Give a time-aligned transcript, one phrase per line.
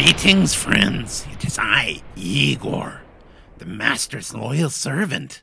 [0.00, 1.26] Greetings, friends.
[1.32, 3.00] It is I, Igor,
[3.56, 5.42] the Master's loyal servant.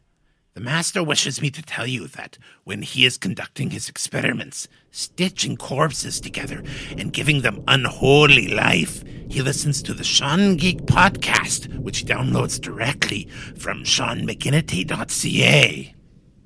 [0.54, 5.58] The Master wishes me to tell you that when he is conducting his experiments, stitching
[5.58, 6.64] corpses together
[6.98, 12.58] and giving them unholy life, he listens to the Sean Geek podcast, which he downloads
[12.58, 13.28] directly
[13.58, 15.96] from SeanMcGinnity.ca.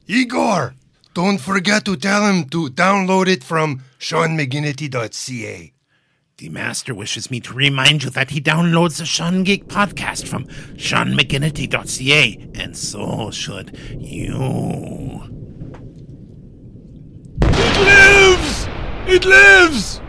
[0.07, 0.73] Igor,
[1.13, 5.73] don't forget to tell him to download it from SeanMcGinnity.ca.
[6.39, 10.45] The Master wishes me to remind you that he downloads the Sean Geek podcast from
[10.77, 15.21] SeanMcGinnity.ca, and so should you.
[17.41, 18.67] It lives!
[19.05, 19.99] It lives!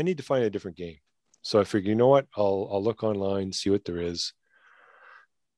[0.00, 0.96] I, I need to find a different game.
[1.42, 2.26] So I figured, you know what?
[2.36, 4.32] I'll I'll look online, see what there is.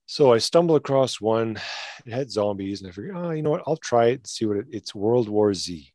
[0.07, 1.61] So I stumble across one.
[2.05, 3.63] It had zombies, and I figured, oh, you know what?
[3.65, 4.93] I'll try it and see what it, it's.
[4.93, 5.93] World War Z.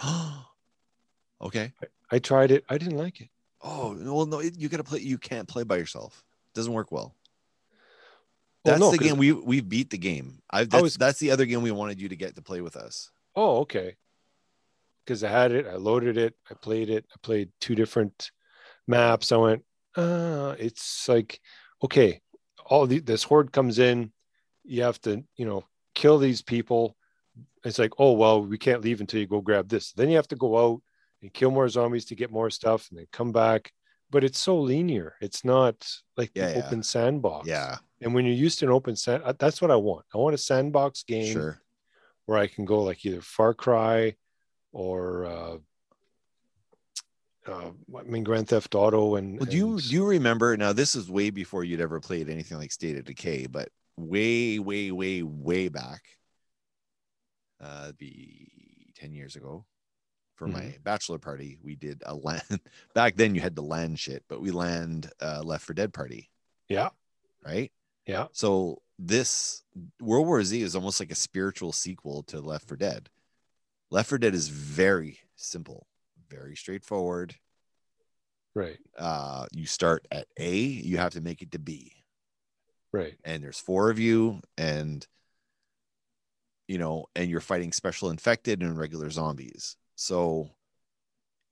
[0.00, 0.44] Oh.
[1.40, 1.72] Okay.
[2.10, 2.64] I tried it.
[2.68, 3.28] I didn't like it.
[3.62, 4.98] Oh well, no, you gotta play.
[4.98, 6.24] You can't play by yourself.
[6.48, 7.14] It Doesn't work well.
[8.64, 10.42] Well, That's no, the game we we beat the game.
[10.50, 12.74] I that's, was- that's the other game we wanted you to get to play with
[12.74, 13.12] us.
[13.36, 13.94] Oh, okay.
[15.08, 18.30] Because I had it, I loaded it, I played it, I played two different
[18.86, 19.32] maps.
[19.32, 19.64] I went,
[19.96, 21.40] uh, it's like,
[21.82, 22.20] okay,
[22.66, 24.12] all the, this horde comes in,
[24.64, 26.94] you have to, you know, kill these people.
[27.64, 29.92] It's like, oh well, we can't leave until you go grab this.
[29.92, 30.82] Then you have to go out
[31.22, 33.72] and kill more zombies to get more stuff, and then come back.
[34.10, 35.14] But it's so linear.
[35.22, 36.66] It's not like Yeah, the yeah.
[36.66, 37.48] open sandbox.
[37.48, 40.04] Yeah, And when you're used to an open sand, uh, that's what I want.
[40.14, 41.62] I want a sandbox game sure.
[42.26, 44.14] where I can go like either Far Cry
[44.78, 45.56] or uh,
[47.48, 50.56] uh, I mean Grand Theft Auto and, Well, do you and- do you remember?
[50.56, 54.58] Now this is way before you'd ever played anything like State of Decay, but way,
[54.60, 56.02] way, way, way back.
[57.60, 59.66] Uh, be ten years ago.
[60.36, 60.82] For my Mm-hmm.
[60.84, 62.60] bachelor party, we did a land.
[62.94, 66.30] Back then, you had to land shit, but we land uh, Left 4 Dead party,
[66.68, 66.90] yeah
[67.44, 67.72] right?
[68.06, 69.64] yeah So this
[70.00, 73.08] World War Z is almost like a spiritual sequel to Left 4 Dead.
[73.90, 75.86] Left 4 Dead is very simple,
[76.28, 77.34] very straightforward.
[78.54, 81.92] right Uh, you start at A, you have to make it to B,
[82.92, 85.06] right and there's four of you, and
[86.66, 89.76] you know, and you're fighting special infected and regular zombies.
[89.96, 90.50] So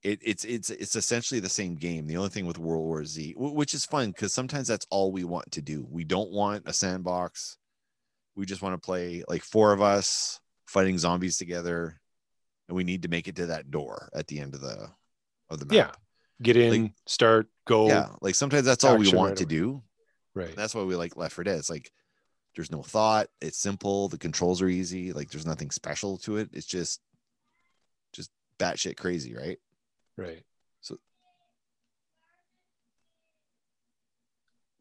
[0.03, 2.07] it, it's it's it's essentially the same game.
[2.07, 5.25] The only thing with World War Z, which is fun because sometimes that's all we
[5.25, 5.87] want to do.
[5.91, 7.57] We don't want a sandbox.
[8.37, 11.99] We just want to play like four of us fighting zombies together,
[12.69, 14.89] and we need to make it to that door at the end of the
[15.51, 15.75] of the map.
[15.75, 15.91] yeah
[16.43, 18.09] get in Like- start go yeah.
[18.21, 19.49] Like sometimes that's all we want right to away.
[19.49, 19.83] do.
[20.35, 21.59] right That's why we like Left 4 Dead.
[21.59, 21.91] It's like
[22.55, 23.29] there's no thought.
[23.41, 24.09] It's simple.
[24.09, 25.13] The controls are easy.
[25.13, 26.51] Like there's nothing special to it.
[26.53, 27.01] It's just
[28.13, 29.59] just batshit crazy, right?
[30.17, 30.43] right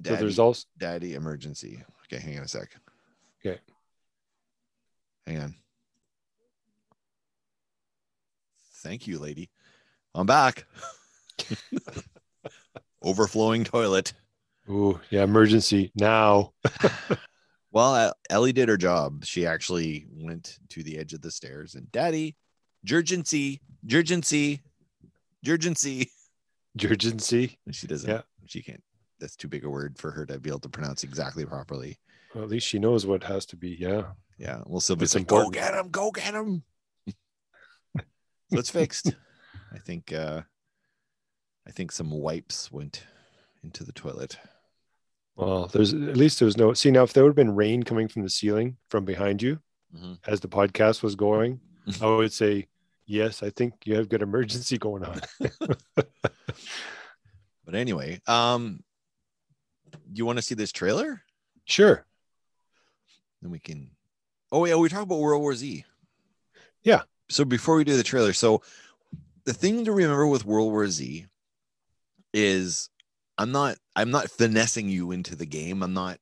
[0.01, 1.81] Daddy, so there's also daddy emergency.
[2.05, 2.69] Okay, hang on a sec.
[3.45, 3.59] Okay.
[5.25, 5.55] Hang on.
[8.85, 9.49] Thank you, lady.
[10.13, 10.65] I'm back.
[13.01, 14.13] Overflowing toilet.
[14.69, 16.53] ooh yeah emergency now
[17.71, 19.25] Well, uh, Ellie did her job.
[19.25, 22.37] She actually went to the edge of the stairs and daddy,
[22.89, 23.59] urgency,
[23.93, 24.61] urgency,
[25.45, 26.09] urgency.
[26.89, 28.21] urgency She doesn't, Yeah.
[28.45, 28.81] she can't,
[29.19, 31.97] that's too big a word for her to be able to pronounce exactly properly.
[32.33, 34.03] well, at least she knows what has to be yeah
[34.37, 34.61] Yeah.
[34.65, 36.63] Well, Sylvia's It's like, go get him, go get him.
[38.55, 39.13] So it's fixed.
[39.73, 40.41] I think, uh,
[41.67, 43.03] I think some wipes went
[43.63, 44.37] into the toilet.
[45.35, 48.07] well there's at least there's no see now if there would have been rain coming
[48.07, 49.59] from the ceiling from behind you
[49.95, 50.17] Mhm.
[50.27, 51.59] as the podcast was going
[52.01, 52.67] i would say
[53.05, 55.19] yes i think you have good emergency going on
[57.65, 58.83] But anyway, um,
[60.13, 61.21] you want to see this trailer?
[61.65, 62.05] sure
[63.41, 63.89] then we can
[64.51, 65.83] oh yeah we talk about world war z
[66.83, 67.01] Yeah.
[67.29, 68.61] So before we do the trailer so
[69.45, 71.25] the thing to remember with world war z
[72.33, 72.89] is
[73.37, 76.19] i'm not i'm not finessing you into the game i'm not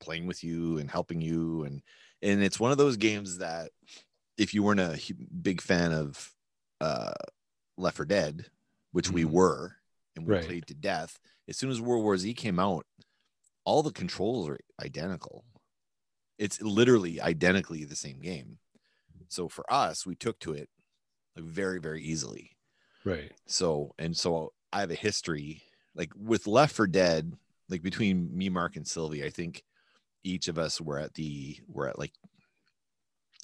[0.00, 1.82] playing with you and helping you and
[2.22, 3.70] and it's one of those games that
[4.38, 4.98] if you weren't a
[5.42, 6.32] big fan of
[6.80, 7.12] uh
[7.76, 8.46] left 4 dead
[8.92, 9.30] which we Mhm.
[9.30, 9.76] were
[10.16, 10.44] and we Right.
[10.46, 11.18] played to death
[11.48, 12.86] as soon as world war z came out
[13.64, 15.44] all the controls are identical
[16.38, 18.58] It's literally identically the same game.
[19.28, 20.68] So for us, we took to it
[21.36, 22.50] like very, very easily.
[23.04, 23.32] Right.
[23.46, 25.62] So and so I have a history
[25.94, 27.32] like with Left 4 Dead,
[27.68, 29.62] like between me, Mark, and Sylvie, I think
[30.22, 32.12] each of us were at the were at like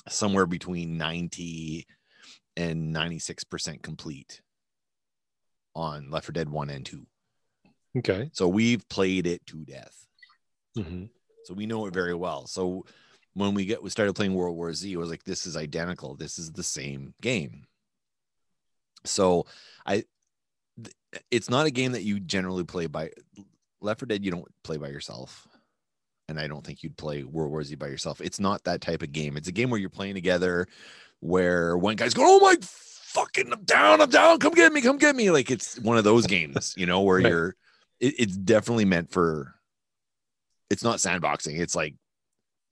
[0.09, 1.87] somewhere between 90
[2.57, 4.41] and 96% complete
[5.75, 7.07] on Left 4 Dead 1 and 2.
[7.99, 8.31] Okay.
[8.33, 10.07] So we've played it to death.
[10.75, 11.05] hmm
[11.45, 12.47] So we know it very well.
[12.47, 12.87] So
[13.35, 16.15] when we get we started playing World War Z, it was like this is identical.
[16.17, 17.65] This is the same game.
[19.05, 19.47] So
[19.87, 20.05] I
[21.31, 23.11] it's not a game that you generally play by
[23.81, 25.47] Left 4 Dead you don't play by yourself.
[26.29, 28.21] And I don't think you'd play World War Z by yourself.
[28.21, 29.37] It's not that type of game.
[29.37, 30.67] It's a game where you're playing together
[31.19, 34.97] where one guy's going, "Oh my fucking I'm down, I'm down, come get me, come
[34.99, 37.27] get me." Like it's one of those games, you know, where Right.
[37.29, 37.57] you're
[37.99, 39.55] it, it's definitely meant for
[40.71, 41.59] it's not sandboxing.
[41.59, 41.97] It's like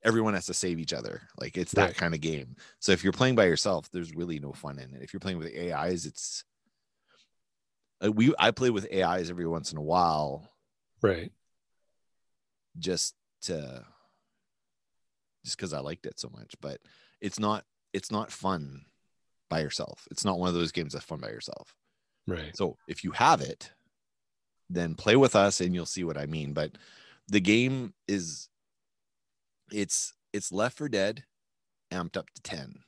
[0.04, 1.22] everyone has to save each other.
[1.40, 1.96] Like it's that Right.
[1.96, 2.56] kind of game.
[2.78, 5.02] So if you're playing by yourself, there's really no fun in it.
[5.02, 6.44] If you're playing with AIs, it's
[8.00, 10.48] like we I play with AIs every once in a while
[11.02, 11.32] Right.
[12.78, 13.84] just to
[15.44, 16.54] just because I liked it so much.
[16.60, 16.80] But
[17.20, 18.84] it's not it's not fun
[19.48, 20.06] by yourself.
[20.10, 21.74] It's not one of those games that's fun by yourself.
[22.26, 22.54] Right.
[22.56, 23.70] So if you have it,
[24.68, 26.52] then play with us and you'll see what I mean.
[26.52, 26.72] But
[27.28, 28.47] the game is
[29.72, 31.24] it's it's left 4 dead
[31.90, 32.80] amped up to 10.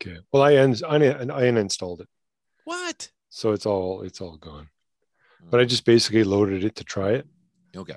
[0.00, 0.18] Okay.
[0.32, 2.08] Well, I un- I, un- I uninstalled it,
[2.64, 3.10] What?
[3.28, 4.68] so it's all it's all gone.
[5.50, 7.26] But I just basically loaded it to try it,
[7.76, 7.96] Okay.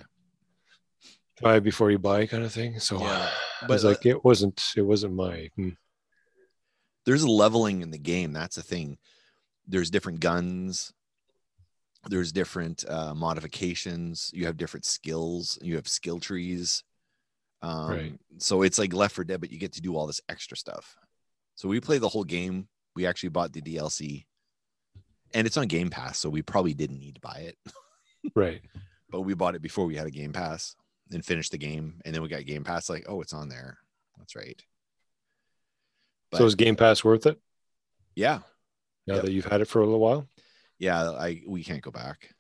[1.39, 2.79] try it before you buy, kind of thing.
[2.79, 3.29] So, Yeah,
[3.61, 5.69] but but, like it wasn't it wasn't my hmm.
[7.05, 8.31] There's leveling in the game.
[8.31, 8.97] That's the thing.
[9.67, 10.93] There's different guns.
[12.07, 14.29] There's different uh, modifications.
[14.33, 15.57] You have different skills.
[15.61, 16.83] You have skill trees.
[17.62, 18.19] Um, Right.
[18.40, 20.96] So it's like Left 4 Dead, but you get to do all this extra stuff.
[21.56, 22.68] So we play the whole game.
[22.96, 24.25] We actually bought the DLC,
[25.34, 27.58] and it's on Game Pass, so we probably didn't need to buy it.
[28.36, 28.62] right.
[29.10, 30.75] but we bought it before we had a Game Pass
[31.12, 32.90] and finished the game, and then we got Game Pass.
[32.90, 33.78] Like, oh, it's on there.
[34.18, 34.60] That's right.
[36.34, 37.40] so But- is Game Pass worth it
[38.16, 38.40] Yeah,
[39.08, 39.25] now Yep.
[39.25, 40.28] that you've had it for a little while?
[40.80, 41.12] yeah.
[41.12, 42.34] I we can't go back.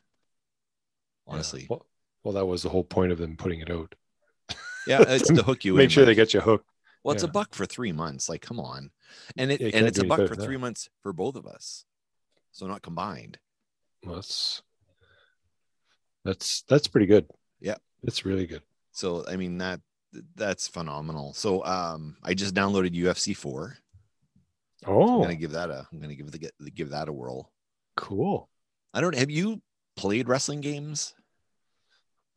[1.27, 1.67] Honestly, Yeah.
[1.69, 1.85] Well,
[2.23, 3.93] well, that was the whole point of them putting it out.
[4.87, 5.73] Yeah, it's to hook you.
[5.75, 6.69] Make in, sure they get you hooked.
[7.03, 8.29] Well, it's a buck for three months.
[8.29, 8.91] Like, come on,
[9.37, 10.59] and it Yeah, you and it's a buck for three that.
[10.59, 11.85] months for both of us,
[12.51, 13.39] so not combined.
[14.05, 14.61] Well, That's
[16.23, 17.27] that's that's pretty good.
[17.59, 17.75] Yeah.
[18.03, 18.61] it's really good.
[18.91, 19.79] So I mean that
[20.35, 21.33] that's phenomenal.
[21.33, 23.77] So um, I just downloaded UFC four.
[24.85, 27.51] oh I'm gonna give that a I'm gonna give the give that a whirl.
[27.95, 28.49] cool.
[28.93, 29.61] I don't have you
[29.95, 31.13] played wrestling games?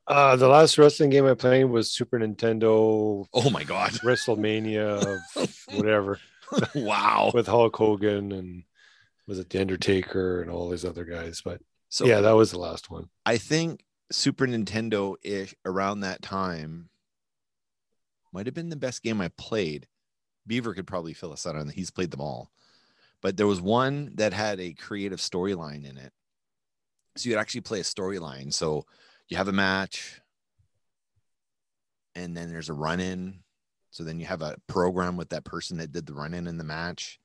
[0.06, 3.90] Uh, the last wrestling game I played was Super Nintendo Oh my god!
[4.04, 6.18] WrestleMania of whatever
[6.74, 7.30] wow.
[7.32, 8.64] with Hulk Hogan and
[9.26, 11.40] was it the Undertaker and all these other guys.
[11.42, 13.08] But So yeah, that was the last one.
[13.24, 16.90] I think Super Nintendo ish around that time
[18.32, 19.86] might have been the best game I played.
[20.46, 21.68] Beaver could probably fill us out on.
[21.68, 21.76] That.
[21.76, 22.50] He's played them all,
[23.22, 26.12] but there was one that had a creative storyline in it.
[27.16, 28.52] So you'd actually play a storyline.
[28.52, 28.84] So
[29.28, 30.20] you have a match,
[32.14, 33.40] and then there's a run in.
[33.90, 36.58] So then you have a program with that person that did the run in in
[36.58, 37.20] the match.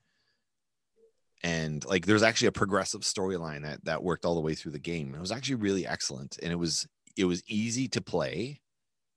[1.41, 4.79] And like there's actually a progressive storyline that that worked all the way through the
[4.79, 5.15] game.
[5.15, 8.61] It was actually really excellent, and it was it was easy to play.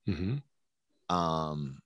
[0.06, 0.36] hmm
[1.08, 1.80] Um,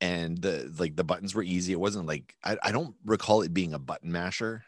[0.00, 1.72] and the like the buttons were easy.
[1.72, 4.64] It wasn't like I, I don't recall it being a button masher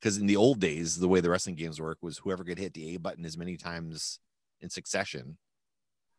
[0.00, 2.74] because in the old days, the way the wrestling games work was whoever could hit
[2.74, 4.18] the A button as many times
[4.62, 5.36] in succession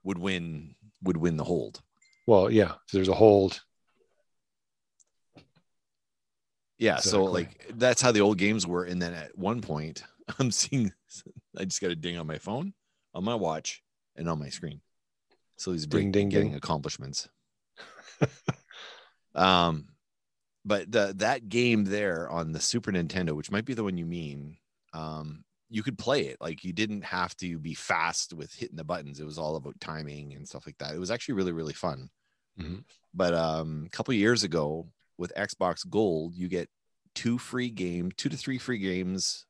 [0.04, 1.82] would win would win the hold.
[2.28, 3.62] Well, yeah, there's a hold.
[6.78, 8.84] Yeah, so like that's how the old games were.
[8.84, 10.04] And then at one point,
[10.40, 10.92] I'm seeing
[11.58, 12.74] I just got a ding on my phone,
[13.14, 13.82] on my watch,
[14.16, 14.82] and on my screen.
[15.58, 16.58] So he's Ding, ding, getting ding.
[16.58, 17.30] accomplishments.
[19.36, 19.88] um,
[20.66, 24.06] but the that game there on the Super Nintendo, which might be the one you
[24.06, 24.58] mean,
[24.94, 28.84] um, you could play it like you didn't have to be fast with hitting the
[28.84, 29.20] buttons.
[29.20, 30.94] It was all about timing and stuff like that.
[30.94, 32.10] It was actually really really fun.
[32.60, 32.84] Mhm.
[33.14, 36.70] But um, a couple years ago with Xbox Gold, you get
[37.16, 39.46] two free game, two to three free games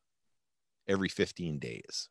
[0.88, 2.10] every 15 days.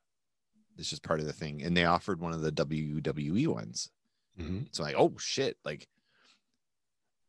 [0.76, 1.62] This is part of the thing.
[1.62, 3.90] And they offered one of the WWE ones.
[4.38, 4.68] Mhm.
[4.72, 5.88] So like, oh shit, like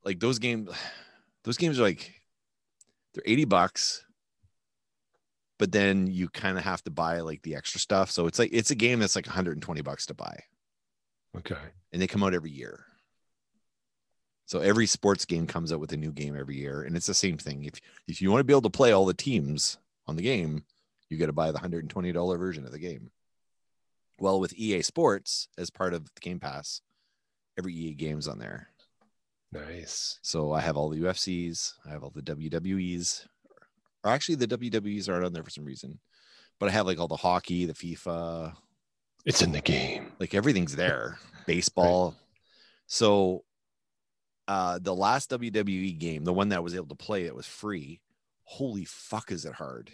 [0.03, 0.69] like those games
[1.43, 2.21] those games are like
[3.13, 4.05] they're 80 bucks.
[5.59, 8.11] But then you kind of have to buy like the extra stuff.
[8.11, 10.37] So it's like it's a game that's like 120 bucks to buy.
[11.37, 11.55] Okay.
[11.91, 12.85] And they come out every year.
[14.45, 17.13] So every sports game comes out with a new game every year, and it's the
[17.13, 17.63] same thing.
[17.63, 20.65] If if you want to be able to play all the teams on the game,
[21.09, 23.11] you got to buy the hundred and twenty dollar version of the game.
[24.19, 26.81] Well, with EA Sports as part of the Game Pass,
[27.57, 28.69] every EA game's on there.
[29.51, 30.19] Nice.
[30.21, 33.25] So I have all the UFCs, I have all the WWEs,
[34.03, 35.99] or actually the WWEs aren't on there for some reason,
[36.59, 38.53] but I have like all the hockey, the FIFA,
[39.25, 40.11] It's in the game.
[40.19, 41.17] like everything's there.
[41.47, 42.15] Baseball.
[42.87, 43.43] So
[44.47, 47.47] uh the last wwe game the one that I was able to play that was
[47.47, 48.01] free
[48.43, 49.89] holy fuck is it hard.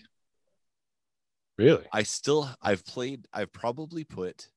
[1.57, 1.85] Really?
[1.93, 4.47] i still i've played i've probably put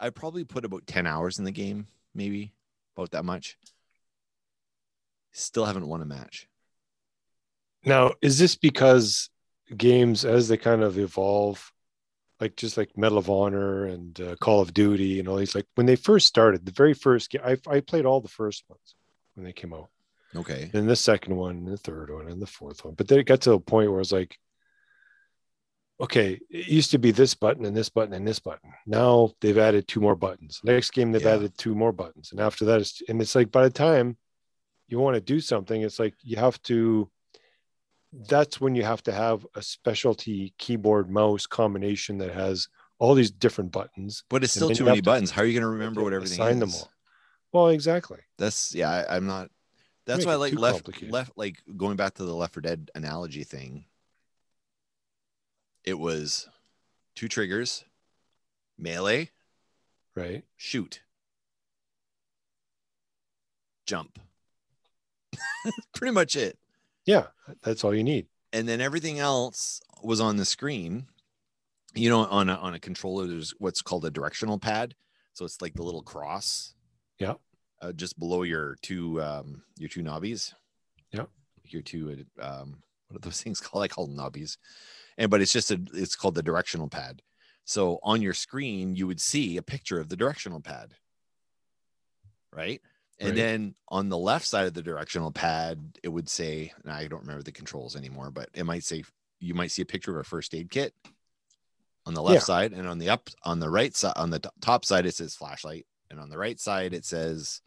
[0.00, 2.52] i probably put about 10 hours in the game maybe
[2.96, 3.56] about that much.
[5.32, 6.48] Still haven't won a match
[7.84, 9.28] Now, is this because
[9.76, 11.72] games as they kind of evolve,
[12.40, 15.66] like just like Medal of Honor and uh, Call of Duty and all these, like
[15.74, 18.94] when they first started, the very first game, I, I played all the first ones
[19.34, 19.88] when they came out,
[20.36, 22.94] okay and the second one, and the third one, and the fourth one.
[22.94, 24.36] But then it got to a point where it's like,
[26.00, 28.72] okay, it used to be this button and this button and this button.
[28.86, 30.60] Now they've added two more buttons.
[30.64, 31.34] Next game they've Yeah.
[31.36, 34.16] added two more buttons, and after that, it's and it's like by the time
[34.88, 37.10] you want to do something, it's like you have to.
[38.12, 43.30] That's when you have to have a specialty keyboard mouse combination that has all these
[43.30, 44.24] different buttons.
[44.28, 46.40] but it's still too many to- buttons how are you going to remember what everything
[46.40, 46.90] assign is them all.
[47.52, 48.20] Well, exactly.
[48.38, 49.50] That's yeah, I, I'm not.
[50.06, 53.44] That's why I like left left like going back to the Left 4 Dead analogy
[53.44, 53.84] thing.
[55.84, 56.48] It was
[57.14, 57.84] two triggers,
[58.78, 59.30] melee,
[60.14, 60.44] Right.
[60.56, 61.02] shoot,
[63.86, 64.18] jump.
[65.94, 66.58] Pretty much it.
[67.06, 67.26] Yeah,
[67.62, 68.26] that's all you need.
[68.52, 71.06] And then everything else was on the screen.
[71.94, 74.94] You know, on a on a controller, there's what's called a directional pad.
[75.34, 76.74] So it's like the little cross.
[77.18, 77.34] Yeah.
[77.80, 80.54] Uh, just below your two um your two knobbies.
[81.12, 81.24] Yeah.
[81.64, 83.84] Your two um what are those things called?
[83.84, 84.56] I call them knobbies.
[85.18, 87.22] And but it's just a it's called the directional pad.
[87.64, 90.94] So on your screen, you would see a picture of the directional pad.
[92.52, 92.82] Right.
[93.22, 93.36] And Right.
[93.36, 97.20] then on the left side of the directional pad, it would say, and I don't
[97.20, 99.04] remember the controls anymore, but it might say
[99.38, 100.92] you might see a picture of a first aid kit
[102.04, 102.44] on the left Yeah.
[102.44, 105.36] side, and on the up on the right side, on the top side, it says
[105.36, 107.62] flashlight, and on the right side, it says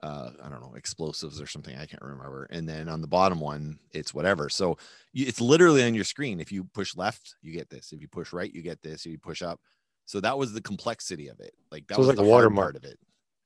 [0.00, 1.74] uh, I don't know, explosives or something.
[1.76, 2.44] I can't remember.
[2.50, 4.48] And then on the bottom one, it's whatever.
[4.48, 4.78] So
[5.12, 6.38] it's literally on your screen.
[6.38, 7.90] If you push left, you get this.
[7.90, 9.06] If you push right, you get this.
[9.06, 9.60] If you push up.
[10.06, 11.52] So that was the complexity of it.
[11.72, 12.74] Like that So it's was like the watermark.
[12.74, 12.98] part of it.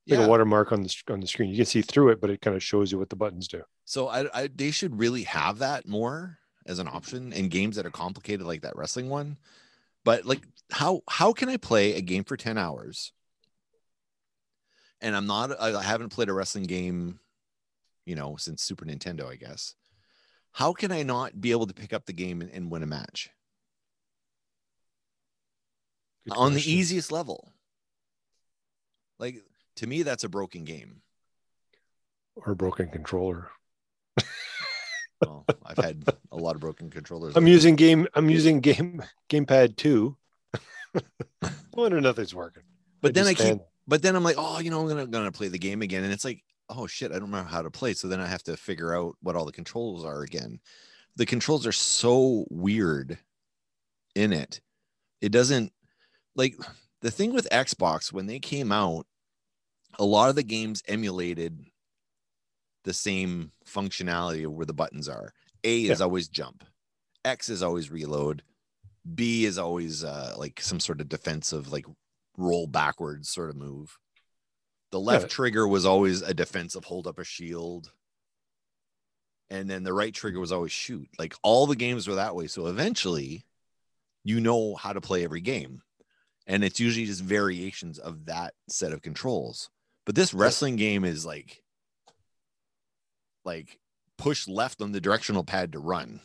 [0.07, 1.51] Like a watermark on the on the screen.
[1.51, 3.63] You can see through it, but it kind of shows you what the buttons do.
[3.85, 7.87] So I, I they should really have that more as an option in games that
[7.87, 9.39] are complicated like that wrestling one.
[10.05, 10.43] But like
[10.73, 13.13] how how can I play a game for 10 hours?
[15.01, 17.21] And I'm not I haven't played a wrestling game,
[18.05, 19.75] you know, since Super Nintendo, I guess.
[20.51, 22.87] How can I not be able to pick up the game and, and win a
[22.87, 23.31] match
[26.27, 27.53] Good on the easiest level?
[29.19, 29.45] Like
[29.77, 31.03] to me, that's a broken game.
[32.37, 33.51] or broken controller.
[35.25, 37.37] Well, I've had a lot of broken controllers.
[37.37, 38.09] I'm using game.
[38.15, 40.17] I'm using game gamepad two.
[41.75, 42.65] wonder nothing's working.
[43.01, 45.33] But then I keep stand- but then I'm like, oh, you know, I'm gonna gonna
[45.33, 47.95] play the game again, and it's like, oh shit, I don't know how to play.
[47.95, 50.61] So then I have to figure out what all the controls are again.
[51.17, 53.19] The controls are so weird
[54.15, 54.61] in it.
[55.21, 55.73] It doesn't
[56.35, 56.57] like
[57.01, 59.07] the thing with Xbox when they came out,
[59.99, 61.65] a lot of the games emulated
[62.85, 65.33] the same functionality of where the buttons are.
[65.65, 66.65] A is always jump,
[67.25, 68.43] X is always reload,
[69.15, 71.87] B is always uh, like some sort of defensive, like
[72.37, 73.99] roll backwards sort of move.
[74.91, 75.29] The left Yeah.
[75.29, 77.93] trigger was always a defensive hold up a shield.
[79.51, 81.09] And then the right trigger was always shoot.
[81.19, 82.47] Like all the games were that way.
[82.47, 83.45] So eventually
[84.25, 85.83] you know how to play every game.
[86.47, 89.71] And it's usually just variations of that set of controls.
[90.05, 91.63] But this wrestling game is like
[93.45, 93.79] like
[94.19, 96.21] push left on the directional pad to run.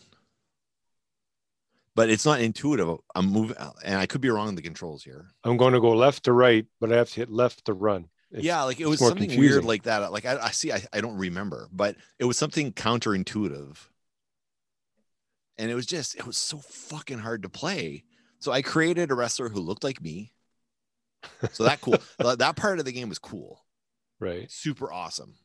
[1.96, 2.98] But it's not intuitive.
[3.15, 5.29] I'm moving and I could be wrong on the controls here.
[5.43, 8.07] I'm going to go left to right, but I have to hit left to run.
[8.29, 9.39] It's- yeah, like it was something confusing.
[9.39, 10.12] weird like that.
[10.12, 13.77] Like I, I see, I, I don't remember, but it was something counterintuitive.
[15.57, 18.03] And it was just, it was so fucking hard to play.
[18.39, 20.34] So I created a wrestler who looked like me.
[21.51, 21.98] So that cool.
[22.19, 23.63] that that part of the game was cool.
[24.19, 24.51] Right.
[24.51, 25.36] Super awesome.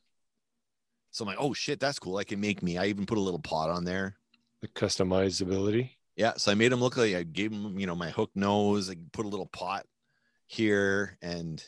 [1.11, 2.17] So I'm like, oh shit, that's cool.
[2.17, 2.77] I can make me.
[2.77, 4.15] I even put a little pot on there.
[4.61, 5.91] The customizability.
[6.15, 6.33] Yeah.
[6.37, 8.89] So I made him look like I gave him, you know, my hook nose.
[8.89, 9.85] I put a little pot
[10.47, 11.63] here and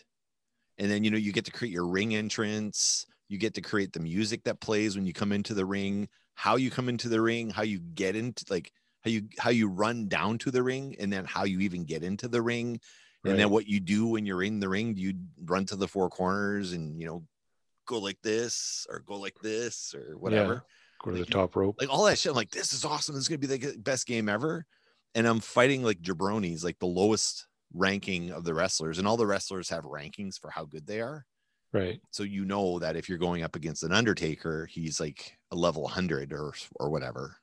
[0.77, 3.91] and then you know you get to create your ring entrance you get to create
[3.93, 7.19] the music that plays when you come into the ring how you come into the
[7.19, 8.71] ring how you get into like
[9.03, 12.03] how you how you run down to the ring and then how you even get
[12.03, 12.79] into the ring
[13.25, 15.13] and then what you do when you're in the ring do you
[15.45, 17.23] run to the four corners and you know
[17.87, 20.63] go like this or go like this or whatever
[21.03, 21.75] Go to the Like, you- top rope.
[21.79, 22.29] like all that shit.
[22.31, 23.13] I'm like, this is awesome.
[23.15, 24.65] This is gonna be the best game ever.
[25.13, 29.27] And I'm fighting like jabronis, like the lowest ranking of the wrestlers, and all the
[29.27, 31.25] wrestlers have rankings for how good they are.
[31.73, 31.99] Right.
[32.11, 35.83] So you know that if you're going up against an Undertaker, he's like a level
[35.83, 37.37] 100 or or whatever.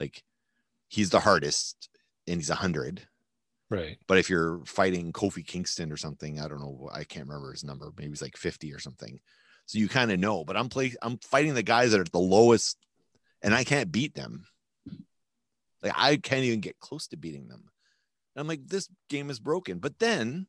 [0.00, 0.22] Like
[0.88, 1.90] he's the hardest,
[2.26, 3.06] and he's a hundred.
[3.70, 3.98] Right.
[4.08, 7.64] But if you're fighting Kofi Kingston or something, I don't know, I can't remember his
[7.64, 7.92] number.
[7.96, 9.20] Maybe it's like 50 or something.
[9.66, 10.44] So you kind of know.
[10.44, 12.76] But I'm play I'm fighting the guys that are at the lowest,
[13.40, 14.46] and I can't beat them.
[15.82, 17.70] Like I can't even get close to beating them.
[18.36, 19.78] I'm like, this game is broken.
[19.78, 20.46] But then,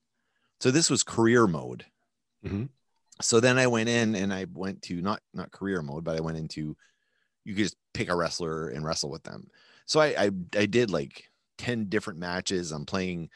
[0.59, 1.85] so this was career mode.
[2.43, 2.69] Mhm.
[3.21, 6.21] So then I went in and I went to not not career mode, but I
[6.21, 6.75] went into
[7.43, 9.49] you could just pick a wrestler and wrestle with them.
[9.85, 11.30] So I I, I did like
[11.61, 12.71] 10 different matches.
[12.71, 13.29] I'm playing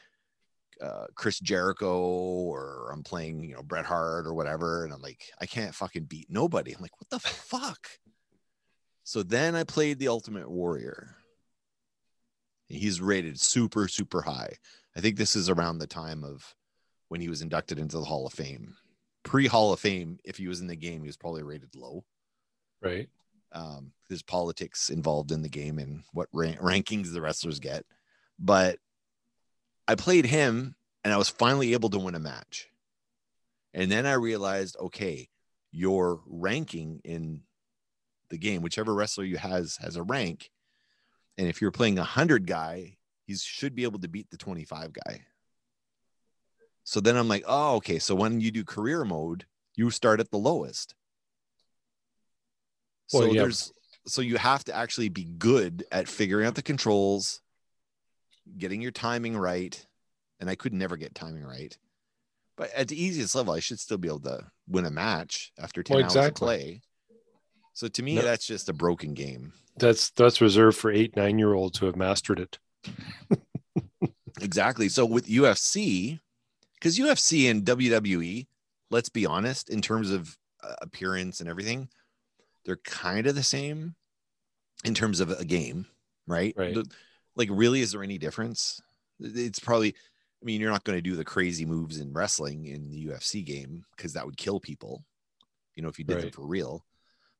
[0.80, 4.84] uh, Chris Jericho or I'm playing, you know, Bret Hart or whatever.
[4.84, 6.72] And I'm like, I can't fucking beat nobody.
[6.72, 7.88] I'm like, what the fuck?
[9.04, 11.14] So then I played the Ultimate Warrior.
[12.68, 14.54] He's rated super, super high.
[14.96, 16.54] I think this is around the time of
[17.08, 18.74] when he was inducted into the Hall of Fame.
[19.22, 22.04] Pre Hall of Fame, if he was in the game, he was probably rated low
[22.82, 23.08] Right.
[23.52, 27.84] um, there's politics involved in the game and what ra- rankings the wrestlers get.
[28.38, 28.78] But
[29.88, 30.74] I played him
[31.04, 32.68] and I was finally able to win a match.
[33.72, 35.28] And then I realized, okay,
[35.70, 37.42] your ranking in
[38.30, 40.50] the game, whichever wrestler you has has a rank.
[41.38, 44.92] And if you're playing a hundred guy, he should be able to beat the 25
[44.92, 45.26] guy.
[46.84, 47.98] So then I'm like, oh, okay.
[47.98, 50.94] So when you do career mode, you start at the lowest.
[53.08, 53.42] So Well, yeah.
[53.42, 53.72] there's
[54.06, 57.40] so you have to actually be good at figuring out the controls,
[58.58, 59.86] getting your timing right.
[60.40, 61.76] And I could never get timing right.
[62.56, 65.82] But at the easiest level, I should still be able to win a match after
[65.82, 66.46] 10 Well, hours of exactly.
[66.46, 66.82] play.
[67.74, 68.22] So to me, No.
[68.22, 69.52] that's just a broken game.
[69.78, 72.58] That's that's reserved for eight, nine year olds who have mastered it.
[74.40, 74.88] Exactly.
[74.90, 76.20] So with UFC,
[76.74, 78.46] because UFC and WWE,
[78.90, 81.88] let's be honest, in terms of uh, appearance and everything,
[82.64, 83.94] they're kind of the same
[84.84, 85.86] in terms of a game,
[86.26, 86.54] right?
[86.56, 86.74] Right.
[86.74, 86.90] The-
[87.36, 88.80] like, really, is there any difference?
[89.20, 89.90] It's probably,
[90.42, 93.44] I mean, you're not going to do the crazy moves in wrestling in the UFC
[93.44, 95.04] game because that would kill people,
[95.74, 96.34] you know, if you did Right.
[96.34, 96.84] for real.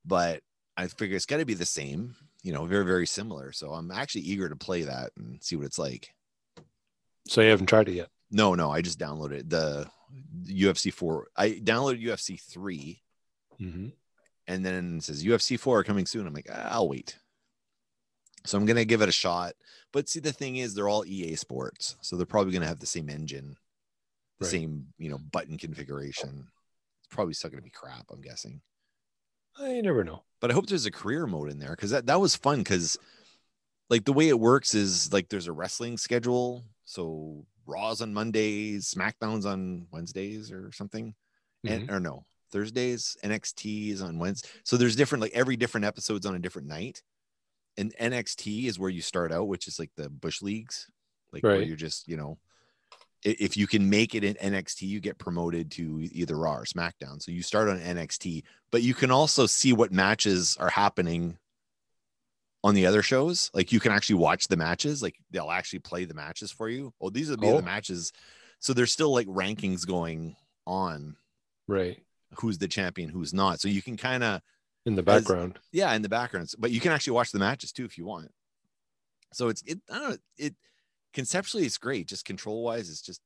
[0.05, 0.41] But
[0.77, 3.51] I figure it's got to be the same, you know, very, very similar.
[3.51, 6.13] So I'm actually eager to play that and see what it's like.
[7.27, 8.09] So you haven't tried it yet.
[8.31, 9.89] No, no, I just downloaded the
[10.45, 11.27] UFC 4.
[11.35, 13.01] I downloaded UFC 3
[13.59, 13.87] Mm-hmm.
[14.47, 16.27] and then it says UFC 4 coming soon.
[16.27, 17.17] I'm like, "Ah, I'll wait.
[18.45, 19.53] So I'm going to give it a shot.
[19.91, 21.97] But see, the thing is, they're all EA sports.
[22.01, 23.57] So they're probably going to have the same engine,
[24.39, 24.51] the Right.
[24.51, 26.47] same, you know, button configuration.
[26.99, 28.61] It's probably still going to be crap, I'm guessing.
[29.59, 30.23] Eh, I never know.
[30.39, 32.97] But I hope there's a career mode in there because that, that was fun because
[33.89, 36.63] like the way it works is like there's a wrestling schedule.
[36.85, 41.15] So Raw's on Mondays, SmackDown's on Wednesdays or something.
[41.65, 41.95] and mm-hmm.
[41.95, 43.17] or no Thursdays.
[43.23, 44.47] NXT is on Wednesday.
[44.63, 47.01] So there's different like every different episode's on a different night.
[47.77, 50.89] And NXT is where you start out, which is like the Bush leagues,
[51.31, 52.37] like where you're just you know,
[53.23, 57.21] if you can make it in NXT, you get promoted to either Raw or SmackDown.
[57.21, 61.37] So you start on NXT, but you can also see what matches are happening
[62.63, 63.51] on the other shows.
[63.53, 65.01] Like you can actually watch the matches.
[65.01, 66.93] Like they'll actually play the matches for you.
[67.01, 67.57] Oh, these be Oh.
[67.57, 68.11] the matches.
[68.59, 70.35] So there's still like rankings going
[70.65, 71.15] on
[71.67, 72.03] Right.
[72.39, 73.59] who's the champion, who's not.
[73.61, 74.41] So you can kind of,
[74.87, 75.59] In the As- background.
[75.71, 78.31] yeah, in the backgrounds, but you can actually watch the matches too if you want.
[79.33, 80.55] So it's, it, I don't know, it
[81.13, 82.07] conceptually it's great.
[82.07, 83.21] Just control wise, it's just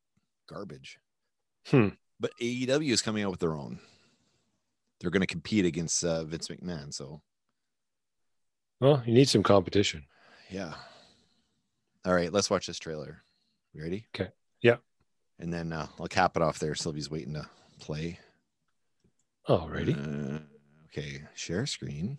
[0.50, 0.97] garbage.
[1.67, 1.89] Hmm.
[2.19, 3.80] But AEW is coming out with their own.
[5.00, 6.93] They're going to compete against uh, Vince McMahon.
[6.93, 7.21] So
[8.80, 10.06] Well, you need some competition.
[10.50, 10.74] yeah.
[12.06, 13.21] All right, let's watch this trailer.
[13.74, 14.06] You ready?
[14.15, 14.32] Okay.
[14.62, 14.78] Yeah.
[15.39, 16.74] And then uh, I'll cap it off there.
[16.74, 17.47] Sylvie's waiting to
[17.80, 18.19] play.
[19.47, 19.95] Alrighty.
[19.95, 20.39] Uh,
[20.91, 22.17] okay, share screen.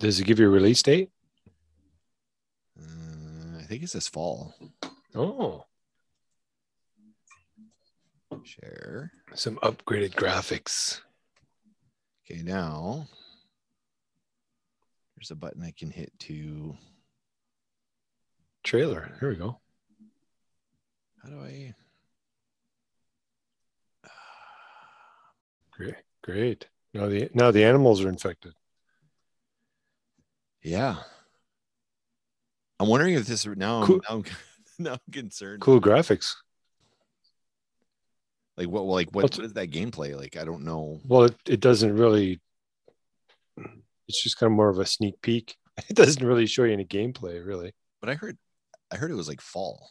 [0.00, 1.10] Does it give you a release date?
[2.78, 4.54] Uh, I think it says fall.
[5.14, 5.64] Oh,
[8.42, 9.12] Share.
[9.34, 11.00] some upgraded graphics.
[12.28, 13.06] Okay, now
[15.16, 16.76] there's a button I can hit to.
[18.64, 19.12] Trailer.
[19.20, 19.60] Here we go.
[21.22, 21.74] How do I?
[25.76, 26.66] Great, great.
[26.92, 28.54] Now the now the animals are infected.
[30.62, 30.96] Yeah.
[32.80, 34.00] I'm wondering if this now I'm, Cool.
[34.08, 34.24] now, I'm,
[34.78, 35.60] now I'm concerned.
[35.60, 36.34] Cool graphics.
[38.56, 40.16] Like what like what, what is that gameplay?
[40.16, 41.00] Like I don't know.
[41.04, 42.40] Well, it, it doesn't really.
[44.08, 45.56] It's just kind of more of a sneak peek.
[45.88, 47.72] It doesn't really show you any gameplay, really.
[48.00, 48.38] But I heard
[48.92, 49.90] I heard it was like fall.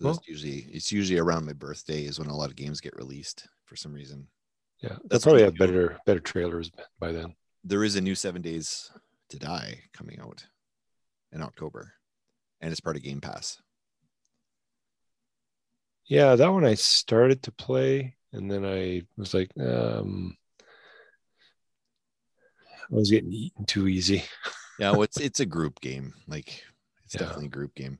[0.00, 2.96] Well- That's usually it's usually around my birthday is when a lot of games get
[2.96, 4.26] released for some reason.
[4.80, 7.34] Yeah, That's probably have better better trailers by then.
[7.64, 8.90] There is a new seven days
[9.28, 10.46] to die coming out
[11.32, 11.92] in October.
[12.62, 13.60] And it's part of Game Pass.
[16.06, 20.36] Yeah, that one I started to play, and then I was like, um,
[22.90, 24.24] I was getting eaten too easy.
[24.78, 26.14] Yeah, well, it's it's a group game.
[26.26, 26.64] Like
[27.04, 27.20] it's Yeah.
[27.20, 27.98] definitely a group game.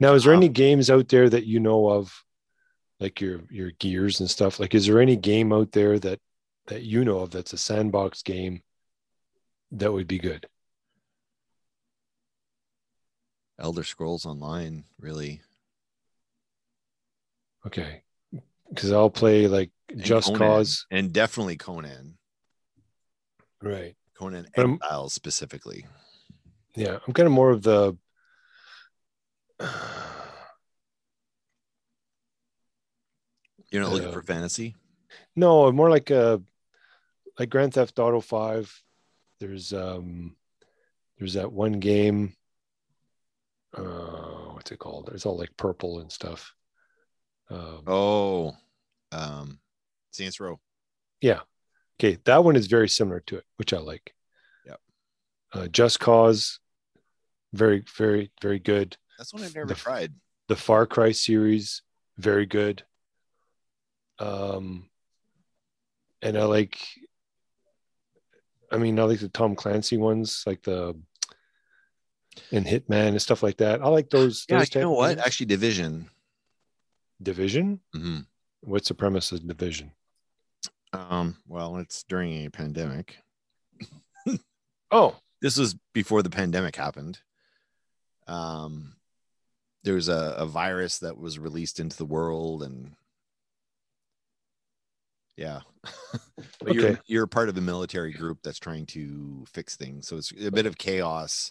[0.00, 2.24] Now, is there Um, any games out there that you know of,
[2.98, 4.58] like your your gears and stuff?
[4.58, 6.20] Like, is there any game out there that
[6.66, 8.62] that you know of that's a sandbox game
[9.72, 10.46] that would be good?
[13.58, 15.42] Elder Scrolls Online, really.
[17.66, 18.02] Okay,
[18.70, 20.38] because I'll play like And Just Conan.
[20.40, 20.86] Cause.
[20.90, 22.16] And definitely Conan.
[23.62, 23.96] Right.
[24.14, 25.84] Conan Exiles specifically.
[26.74, 27.96] Yeah, I'm kind of more of the.
[33.70, 34.74] You're not looking for fantasy?
[35.36, 36.40] No, more like a
[37.38, 38.82] like Grand Theft Auto Five.
[39.38, 40.36] There's um
[41.18, 42.34] there's that one game.
[43.76, 45.10] Uh, what's it called?
[45.14, 46.54] It's all like purple and stuff.
[47.50, 48.56] Um, Oh,
[49.12, 49.60] um,
[50.10, 50.58] Saints Row.
[51.20, 51.40] yeah.
[52.00, 54.14] Okay, that one is very similar to it, which I like.
[54.66, 54.80] Yep.
[55.52, 56.58] Uh, Just Cause,
[57.52, 58.96] very, very, very good.
[59.18, 60.14] That's one I've never The- tried.
[60.48, 61.82] The Far Cry series,
[62.16, 62.84] very good.
[64.20, 64.88] Um,
[66.22, 66.78] and I like,
[68.70, 70.94] I mean, I like the Tom Clancy ones, like the
[72.52, 73.82] and Hitman and stuff like that.
[73.82, 74.44] I like those.
[74.48, 75.16] Yeah, those you know what?
[75.16, 75.26] games.
[75.26, 76.08] Actually, Division.
[77.22, 77.80] Division.
[77.94, 78.26] Mhm.
[78.60, 79.92] What's the premise of Division?
[80.92, 83.18] Um, well, it's during a pandemic.
[84.92, 87.20] Oh, This was before the pandemic happened.
[88.26, 88.96] Um,
[89.84, 92.96] there was a, a virus that was released into the world, and
[95.40, 95.60] yeah,
[96.60, 100.06] but you're you're part of a military group that's trying to fix things.
[100.06, 101.50] So it's a bit of chaos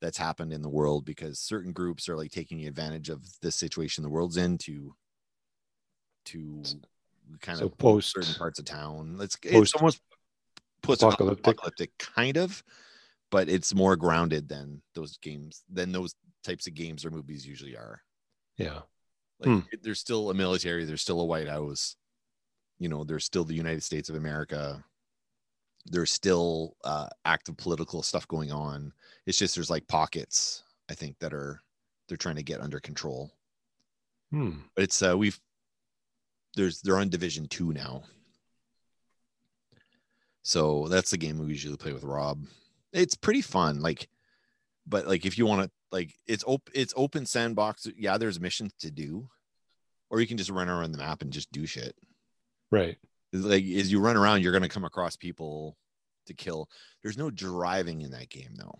[0.00, 4.02] that's happened in the world because certain groups are like taking advantage of this situation
[4.02, 4.94] the world's in to
[6.26, 6.62] to
[7.40, 9.16] kind So of post- certain parts of town.
[9.18, 10.00] Post- it's almost
[10.82, 12.62] post apocalyptic kind of,
[13.30, 17.76] but it's more grounded than those games than those types of games or movies usually
[17.76, 18.00] are.
[18.56, 18.80] yeah.
[19.38, 19.76] Like Hmm.
[19.82, 21.96] there's still a military, there's still a White House,
[22.78, 24.82] you know, there's still the United States of America.
[25.86, 28.92] There's still uh, active political stuff going on.
[29.26, 31.62] It's just there's like pockets, I think, that are
[32.08, 33.32] they're trying to get under control.
[34.30, 34.52] Hmm.
[34.74, 35.40] But it's uh we've
[36.56, 38.02] there's they're on division two now.
[40.42, 42.44] So that's the game we usually play with Rob.
[42.92, 43.80] It's pretty fun.
[43.80, 44.08] Like,
[44.86, 47.86] but like if you want to like it's open it's open sandbox.
[47.96, 49.28] Yeah, there's missions to do.
[50.08, 51.96] Or you can just run around the map and just do shit.
[52.70, 52.96] Right.
[53.32, 55.76] It's Like as you run around, you're gonna come across people
[56.26, 56.68] to kill.
[57.02, 58.78] There's no driving in that game though.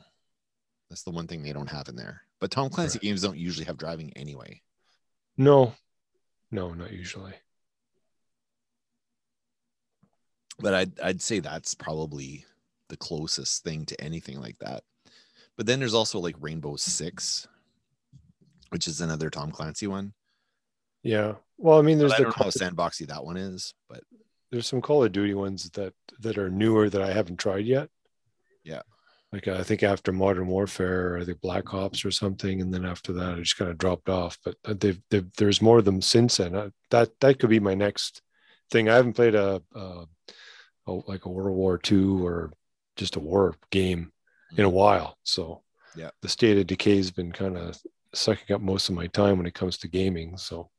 [0.90, 2.22] That's the one thing they don't have in there.
[2.40, 3.02] But Tom Clancy Right.
[3.02, 4.62] games don't usually have driving anyway.
[5.36, 5.74] No.
[6.50, 7.34] No, not usually.
[10.58, 12.46] but I'd I'd say that's probably
[12.88, 14.84] the closest thing to anything like that.
[15.56, 17.46] But then there's also like Rainbow Six,
[18.70, 20.14] which is another Tom Clancy one.
[21.06, 21.34] Yeah.
[21.58, 24.02] Well, I mean, But there's I the don't know how sandboxy that one is, but
[24.50, 27.88] there's some Call of Duty ones that that are newer that I haven't tried yet.
[28.64, 28.82] Yeah.
[29.32, 33.12] Like I think after Modern Warfare or the Black Ops or something, and then after
[33.14, 34.38] that I just kind of dropped off.
[34.44, 36.54] But uh, they've, they've there's more of them since then.
[36.54, 38.22] Uh, that that could be my next
[38.70, 38.88] thing.
[38.88, 40.04] I haven't played a, a,
[40.86, 42.52] a like a World War II or
[42.96, 44.12] just a war game
[44.56, 45.18] in a while.
[45.24, 45.62] So
[45.96, 46.10] Yeah.
[46.22, 47.76] the state of decay has been kind of
[48.14, 50.36] sucking up most of my time when it comes to gaming.
[50.38, 50.70] So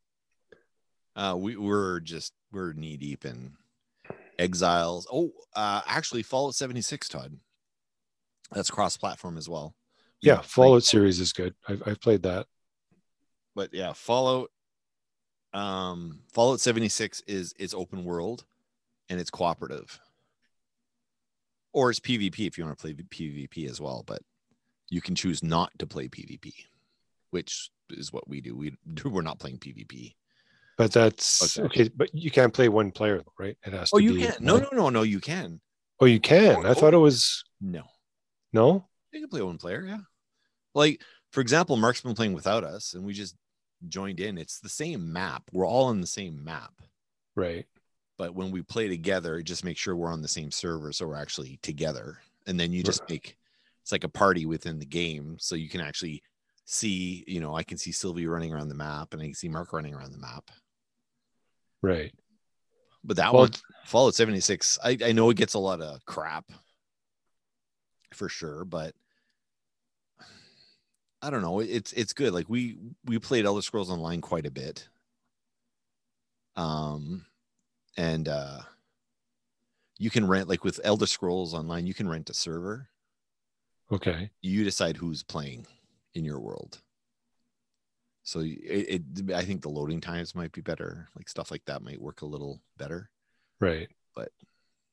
[1.17, 3.51] uh, we we're just we're knee deep in
[4.39, 5.07] Exiles.
[5.11, 7.37] Oh, uh, actually, Fallout 76, Todd.
[8.51, 9.75] That's cross-platform as well.
[10.21, 11.53] yeah, Fallout series is good.
[11.67, 12.45] I've, I've played that.
[13.55, 14.51] but yeah, Fallout
[15.53, 18.45] um Fallout 76 is is open world
[19.09, 19.99] and it's cooperative.
[21.73, 24.21] Or it's PvP if you want to play PvP as well, but
[24.89, 26.53] you can choose not to play PvP,
[27.31, 28.55] which is what we do.
[28.55, 30.13] We we're not playing PvP.
[30.77, 31.83] But that's Okay.
[31.83, 31.89] okay.
[31.95, 33.57] But you can't play one player, right?
[33.65, 33.95] It has to.
[33.95, 34.21] Oh, to you be.
[34.27, 34.35] can.
[34.39, 35.01] No, no, no, no.
[35.01, 35.59] You can.
[35.99, 36.65] Oh, you can.
[36.65, 37.83] I Oh, thought it was No,
[38.53, 38.87] no.
[39.11, 39.83] you can play one player.
[39.85, 39.99] Yeah.
[40.75, 43.35] Like for example, Mark's been playing without us, and we just
[43.87, 44.37] joined in.
[44.37, 45.43] It's the same map.
[45.51, 46.73] We're all on the same map.
[47.35, 47.65] Right.
[48.19, 51.05] but when we play together, it just make sure we're on the same server so
[51.07, 52.17] we're actually together.
[52.47, 53.11] And then you just Right.
[53.11, 53.37] make
[53.83, 56.21] it's like a party within the game, so you can actually
[56.65, 57.23] see.
[57.27, 59.71] You know, I can see Sylvie running around the map, and I can see Mark
[59.73, 60.49] running around the map.
[61.81, 62.13] Right.
[63.03, 63.51] But that Well, one,
[63.85, 66.45] Fallout 76, I, I know it gets a lot of crap
[68.13, 68.93] for sure, but
[71.21, 71.59] I don't know.
[71.59, 72.33] It's it's good.
[72.33, 74.87] Like we we played Elder Scrolls Online quite a bit.
[76.55, 77.25] Um
[77.95, 78.59] and uh
[79.97, 82.89] you can rent like with Elder Scrolls Online, you can rent a server.
[83.91, 84.29] Okay.
[84.41, 85.65] You decide who's playing
[86.13, 86.81] in your world.
[88.27, 91.07] So it, it I think the loading times might be better.
[91.15, 93.09] Like stuff like that might work a little better.
[93.61, 93.87] Right.
[94.15, 94.33] But-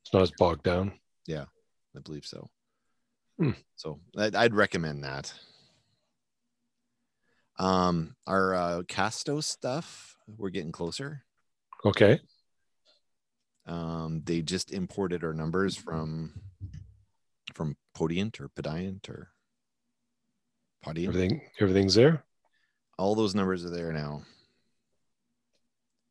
[0.03, 0.93] it's not as bogged down.
[1.27, 1.47] Yeah,
[1.97, 2.49] I believe so.
[3.39, 3.53] Hmm.
[3.75, 5.33] So I'd, I'd recommend that.
[7.59, 11.25] Um, our uh, Castos stuff, we're getting closer.
[11.85, 12.21] Okay.
[13.67, 16.35] Um, they just imported our numbers from
[17.55, 19.31] from Podient or Podiant or
[20.85, 21.09] Podient.
[21.09, 21.41] Everything.
[21.59, 22.23] Everything's there.
[22.99, 24.23] All those numbers are there now.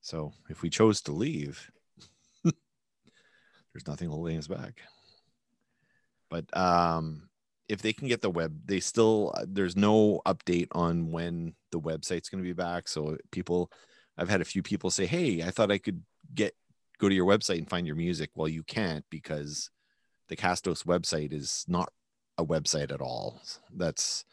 [0.01, 1.71] So if we chose to leave,
[2.43, 4.81] there's nothing holding us back.
[6.29, 7.29] But um,
[7.69, 12.29] if they can get the web, they still there's no update on when the website's
[12.29, 12.87] going to be back.
[12.87, 13.71] So people,
[14.17, 16.01] I've had a few people say, "Hey, I thought I could
[16.33, 16.53] get
[16.99, 19.69] go to your website and find your music." Well, you can't because
[20.27, 21.93] the Castos website is not
[22.37, 23.41] a website at all.
[23.73, 24.25] That's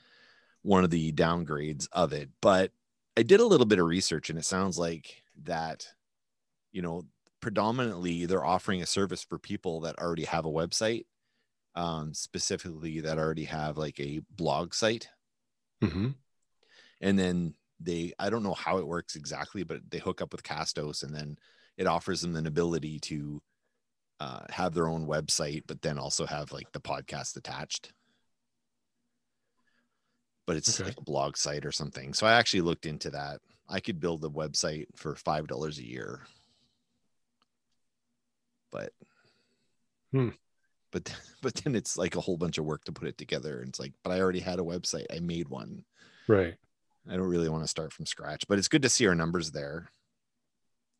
[0.63, 2.31] one of the downgrades of it.
[2.41, 2.73] But
[3.17, 5.87] I did a little bit of research, and it sounds like that,
[6.73, 7.03] you know,
[7.41, 11.05] predominantly they're offering a service for people that already have a website
[11.75, 15.09] um, specifically that already have like a blog site.
[15.83, 16.09] Mm-hmm.
[17.01, 20.43] And then they, I don't know how it works exactly, but they hook up with
[20.43, 21.39] Castos and then
[21.79, 23.41] it offers them an ability to
[24.21, 27.93] uh, have their own website, but then also have like the podcast attached.
[30.51, 30.89] But it's Okay.
[30.89, 32.13] like a blog site or something.
[32.13, 33.39] So I actually looked into that.
[33.69, 36.23] I could build a website for $5 a year.
[38.73, 38.93] But
[40.11, 40.31] Hmm.
[40.91, 43.69] but but then it's like a whole bunch of work to put it together and
[43.69, 45.85] it's like but i already had a website i made one
[46.27, 46.57] Right.
[47.09, 49.53] i don't really want to start from scratch but it's good to see our numbers
[49.53, 49.93] there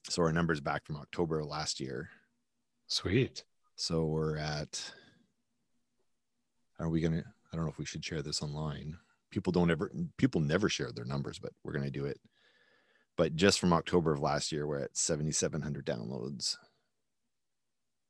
[0.09, 2.09] so our numbers back from october of last year
[2.87, 3.43] Sweet.
[3.75, 4.81] so we're at
[6.79, 8.97] are we gonna i don't know if we should share this online
[9.31, 12.19] people don't ever people never share their numbers but we're gonna do it
[13.17, 16.57] but just from october of last year we're at 7700 downloads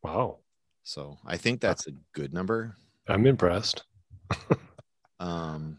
[0.02, 0.38] Wow.
[0.82, 2.76] so i think that's a good number
[3.08, 3.84] I'm impressed.
[5.20, 5.78] um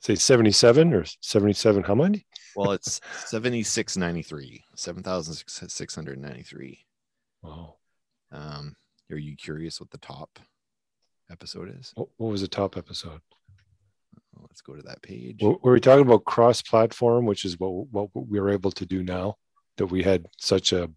[0.00, 1.82] Say 77 or 77.
[1.82, 2.24] How many?
[2.54, 6.84] Well, it's 7693, 7,693.
[7.42, 7.74] Wow.
[8.30, 8.76] Um,
[9.10, 10.38] are you curious what the top
[11.30, 11.92] episode is?
[11.96, 13.20] What, what was the top episode?
[14.42, 15.42] Let's go to that page.
[15.42, 19.02] Were were we talking about cross-platform, which is what what we were able to do
[19.02, 19.36] now
[19.76, 20.90] that we had such a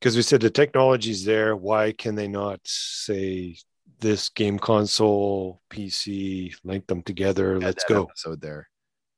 [0.00, 1.56] because we said the technology's there.
[1.56, 3.56] Why can they not say
[4.00, 7.58] this game console, PC, link them together?
[7.58, 8.04] Let's go.
[8.04, 8.68] Episode there.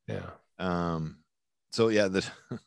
[0.07, 0.31] Yeah.
[0.59, 1.19] Um,
[1.73, 2.27] so yeah, the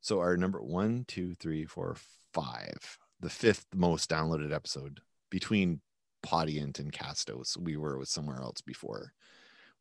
[0.00, 1.96] so our number one, two, three, four,
[2.34, 5.80] five, the fifth most downloaded episode between
[6.22, 7.56] Podiant and Castos.
[7.56, 9.12] We were with somewhere else before.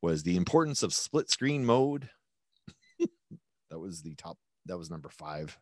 [0.01, 2.09] Was the importance of split screen mode.
[3.69, 4.37] that was the top.
[4.65, 5.57] That was number five.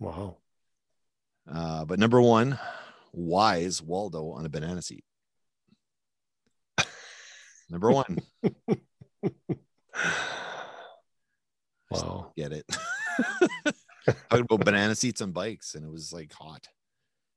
[0.00, 0.38] Wow.
[1.50, 2.58] Uh, but number one,
[3.12, 5.04] wise Waldo on a banana seat.
[7.70, 8.18] number one,
[11.90, 12.32] Wow.
[12.36, 12.64] get it.
[14.30, 16.66] Talking about banana seats on bikes, and it was like hot.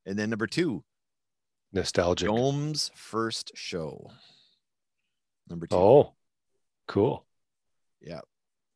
[0.05, 0.83] And then number two,
[1.73, 2.27] Nostalgic.
[2.27, 4.11] Dome's first show.
[5.49, 5.75] Number two.
[5.75, 6.13] Oh,
[6.87, 7.25] cool.
[8.01, 8.21] Yeah.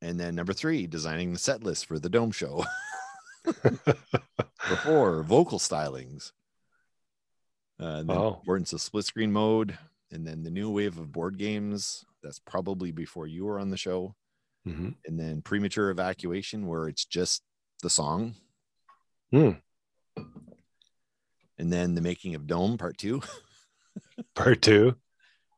[0.02, 2.66] And then number three, designing the set list for the Dome show.
[4.84, 6.32] Four, vocal stylings.
[7.80, 8.38] Uh, and then Wow.
[8.40, 9.78] importance of split screen mode.
[10.12, 12.04] And then the new wave of board games.
[12.24, 14.16] That's probably before you were on the show.
[14.68, 14.96] Mhm.
[15.06, 17.42] And then premature evacuation, where it's just
[17.82, 18.36] the song.
[19.32, 19.52] Hmm.
[21.62, 23.22] And then the making of Dome part two.
[24.36, 24.96] Part two.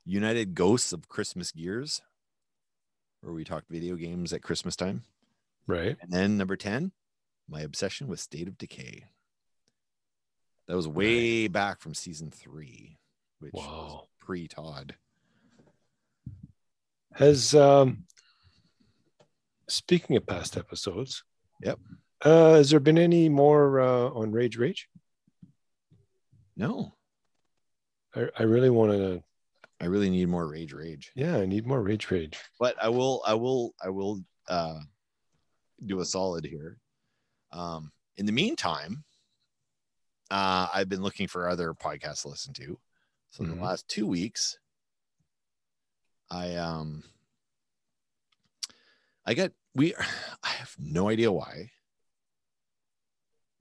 [0.03, 2.01] United Ghosts of Christmas Gears,
[3.21, 5.03] where we talked video games at Christmas time.
[5.65, 5.95] Right.
[6.01, 6.91] And then number 10,
[7.47, 9.05] my obsession with State of Decay.
[10.67, 12.97] That was way back from season three,
[13.39, 14.95] which was pre Todd.
[17.13, 18.03] Has um
[19.69, 21.23] speaking of past episodes.
[21.61, 21.79] Yep.
[22.21, 24.89] Uh has there been any more uh on Rage Rage?
[26.55, 26.93] No,
[28.15, 29.23] I, I really want to
[29.81, 31.11] I really need more Rage Rage.
[31.15, 32.39] yeah, I need more Rage Rage.
[32.59, 34.79] But I will, I will, I will uh,
[35.85, 36.77] do a solid here.
[37.51, 39.03] Um, in the meantime,
[40.31, 42.79] uh, I've been looking for other podcasts to listen to.
[43.31, 43.57] So in Mhm.
[43.57, 44.57] the last two weeks,
[46.31, 47.03] I um,
[49.25, 49.95] I got we.
[50.43, 51.71] I have no idea why,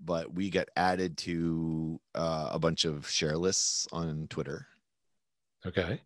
[0.05, 4.67] but we got added to uh, a bunch of share lists on Twitter.
[5.65, 6.01] Okay.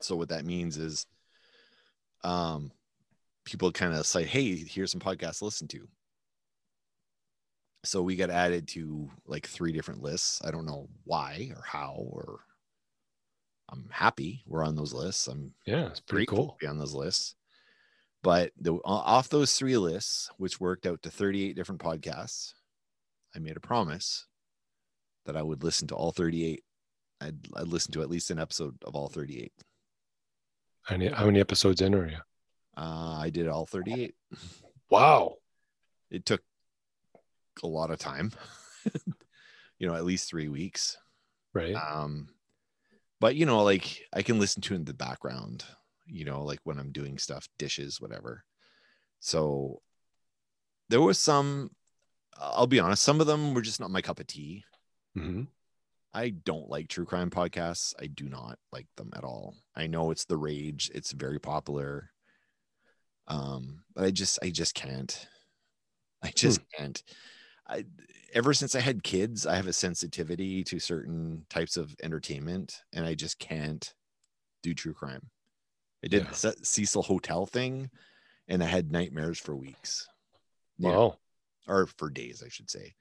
[0.00, 1.06] So what that means is
[2.22, 2.70] um
[3.44, 5.86] people kind of say, hey, here's some podcasts to listen to.
[7.84, 10.42] So we got added to like three different lists.
[10.44, 12.40] I don't know why or how or
[13.68, 15.28] I'm happy we're on those lists.
[15.28, 16.56] I'm Yeah, it's pretty cool.
[16.58, 17.34] to be on those lists.
[18.22, 22.54] But the, off those three lists, which worked out to 38 different podcasts,
[23.36, 24.26] I made a promise
[25.26, 26.64] that I would listen to all 38.
[27.20, 29.52] I'd, I'd listen to at least an episode of all 38.
[30.82, 32.18] How many, how many episodes in are you?
[32.76, 34.14] Uh, I did all 38.
[34.88, 35.34] Wow.
[36.10, 36.42] It took
[37.62, 38.32] a lot of time,
[39.78, 40.96] you know, at least three weeks.
[41.52, 41.74] Right.
[41.74, 42.28] Um,
[43.18, 45.64] but you know, like I can listen to in the background,
[46.06, 48.44] you know, like when I'm doing stuff, dishes, whatever.
[49.18, 49.80] So
[50.88, 51.70] there was some,
[52.40, 54.64] I'll be honest, some of them were just not my cup of tea.
[55.14, 55.42] hmm
[56.14, 57.92] I don't like true crime podcasts.
[58.00, 59.54] I do not like them at all.
[59.74, 62.10] I know it's the rage, it's very popular.
[63.28, 65.28] Um, but I just I just can't.
[66.22, 67.02] I just can't.
[67.68, 67.84] I
[68.32, 73.04] ever since I had kids, I have a sensitivity to certain types of entertainment, and
[73.04, 73.92] I just can't
[74.62, 75.30] do true crime.
[76.04, 76.30] I did Yeah.
[76.30, 77.90] the Cecil Hotel thing,
[78.48, 80.08] and I had nightmares for weeks.
[80.78, 81.18] Wow.
[81.66, 82.94] Or for days, I should say.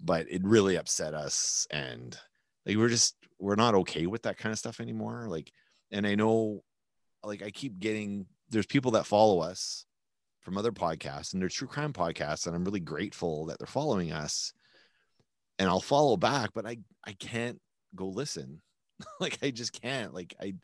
[0.00, 2.16] But it really upset us, and
[2.66, 5.26] like we're just we're not okay with that kind of stuff anymore.
[5.28, 5.52] Like,
[5.90, 6.62] and I know,
[7.22, 9.84] like I keep getting there's people that follow us
[10.40, 14.12] from other podcasts, and they're true crime podcasts, and I'm really grateful that they're following
[14.12, 14.52] us.
[15.58, 17.60] And I'll follow back, but I I can't
[17.94, 18.62] go listen.
[19.20, 20.14] like I just can't.
[20.14, 20.54] Like I A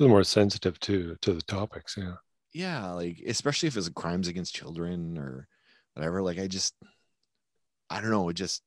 [0.00, 1.96] little more sensitive to to the topics.
[1.96, 2.14] Yeah.
[2.54, 5.48] yeah like especially if it's crimes against children or
[5.94, 6.74] whatever like i just
[7.90, 8.62] i don't know it just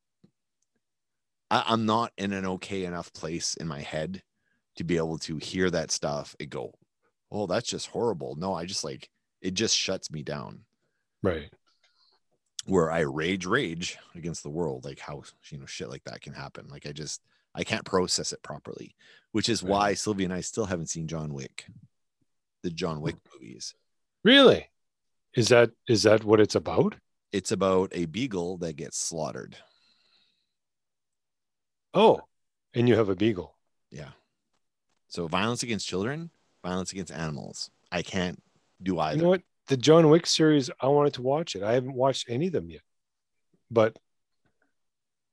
[1.52, 4.22] I, i'm not in an okay enough place in my head
[4.78, 6.74] to be able to hear that stuff and go
[7.32, 9.10] oh that's just horrible no i just like
[9.42, 10.60] it just shuts me down
[11.24, 11.50] Right.
[12.66, 16.34] where i rage rage against the world like how you know shit like that can
[16.34, 17.22] happen like i just
[17.56, 18.96] i can't process it properly
[19.32, 19.70] which is Right.
[19.72, 21.66] why sylvia and i still haven't seen john wick
[22.64, 23.74] the john wick movies
[24.24, 24.68] Really?
[25.36, 26.96] Is that is that what it's about?
[27.36, 29.58] It's about a beagle that gets slaughtered.
[31.94, 32.22] Oh,
[32.74, 33.58] and you have a beagle.
[33.92, 34.12] Yeah.
[35.10, 36.32] So violence against children,
[36.64, 37.70] violence against animals.
[37.92, 38.42] I can't
[38.82, 39.18] do either.
[39.18, 39.42] You know what?
[39.68, 41.64] The John Wick series, I wanted to watch it.
[41.64, 42.82] I haven't watched any of them yet.
[43.70, 43.98] But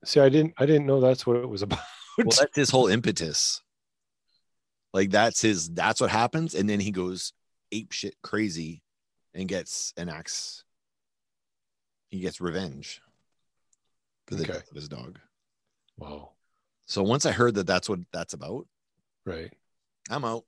[0.05, 1.79] see, I didn't I didn't know that's what it was about.
[2.19, 3.63] well, that's his whole impetus.
[4.93, 6.57] Like that's his that's what happens.
[6.57, 7.33] And then he goes
[7.71, 8.83] ape shit crazy
[9.35, 10.65] and gets an axe.
[12.13, 13.01] He gets revenge
[14.27, 14.53] for the Okay.
[14.53, 15.19] death of his dog.
[15.97, 16.33] wow.
[16.85, 18.69] So once I heard that that's what that's about,
[19.25, 19.53] Right.
[20.11, 20.45] I'm out.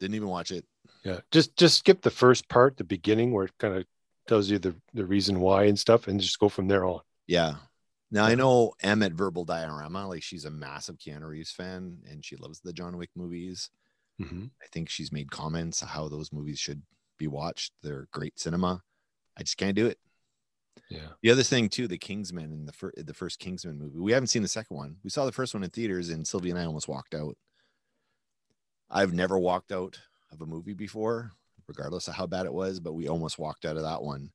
[0.00, 0.66] Didn't even watch it.
[1.04, 1.20] Yeah.
[1.30, 3.86] Just just skip the first part, the beginning where it kind of
[4.26, 7.00] tells you the, the reason why and stuff, and just go from there on.
[7.28, 7.56] Yeah.
[8.10, 12.24] Now I know Em at Verbal Diorama, like she's a massive Keanu Reeves fan and
[12.24, 13.70] she loves the John Wick movies.
[14.20, 14.50] Mhm.
[14.62, 16.82] I think she's made comments how those movies should
[17.18, 17.74] be watched.
[17.82, 18.82] They're great cinema.
[19.36, 20.00] I just can't do it.
[20.90, 21.08] Yeah.
[21.22, 23.98] The other thing too, the Kingsman in the first the first Kingsman movie.
[23.98, 24.96] We haven't seen the second one.
[25.02, 27.36] We saw the first one in theaters, and Sylvia and I almost walked out.
[28.90, 29.98] I've never walked out
[30.30, 31.32] of a movie before,
[31.66, 34.30] regardless of how bad it was, but we almost walked out of that one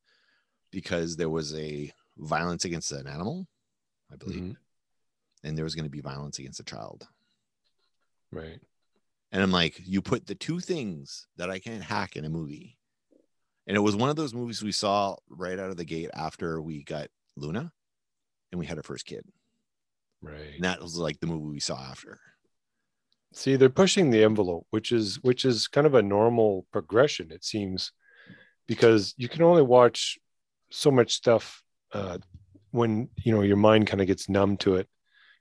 [0.72, 3.48] because there was a violence against an animal,
[4.12, 4.58] I believe, Mhm.
[5.44, 7.08] and there was going to be violence against a child.
[8.32, 8.60] Right.
[9.32, 12.79] And I'm like, you put the two things that I can't hack in a movie.
[13.70, 16.60] And it was one of those movies we saw right out of the gate after
[16.60, 17.08] we got
[17.38, 17.72] Luna
[18.52, 19.24] and we had our first kid.
[20.24, 20.56] Right.
[20.56, 22.20] And that was like the movie we saw after.
[23.32, 27.46] See, they're pushing the envelope, which is which is kind of a normal progression, it
[27.46, 27.92] seems,
[28.68, 30.18] because you can only watch
[30.72, 31.62] so much stuff
[31.94, 32.18] uh,
[32.72, 34.88] when you know your mind kind of gets numb to it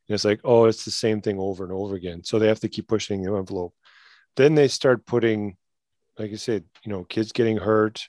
[0.09, 2.61] and it's like oh it's the same thing over and over again so they have
[2.61, 3.75] to keep pushing the envelope
[4.37, 5.57] then they start putting
[6.19, 8.09] like i said you know kids getting hurt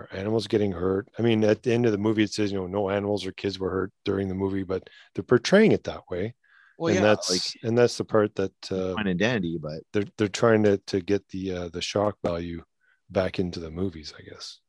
[0.00, 2.58] or animals getting hurt i mean at the end of the movie it says you
[2.58, 6.02] know no animals or kids were hurt during the movie but they're portraying it that
[6.10, 6.34] way
[6.78, 10.10] Well, and yeah, that's like and that's the part that uh, and dandy, but they're
[10.16, 12.62] they're trying to to get the uh, the shock value
[13.10, 14.60] back into the movies i guess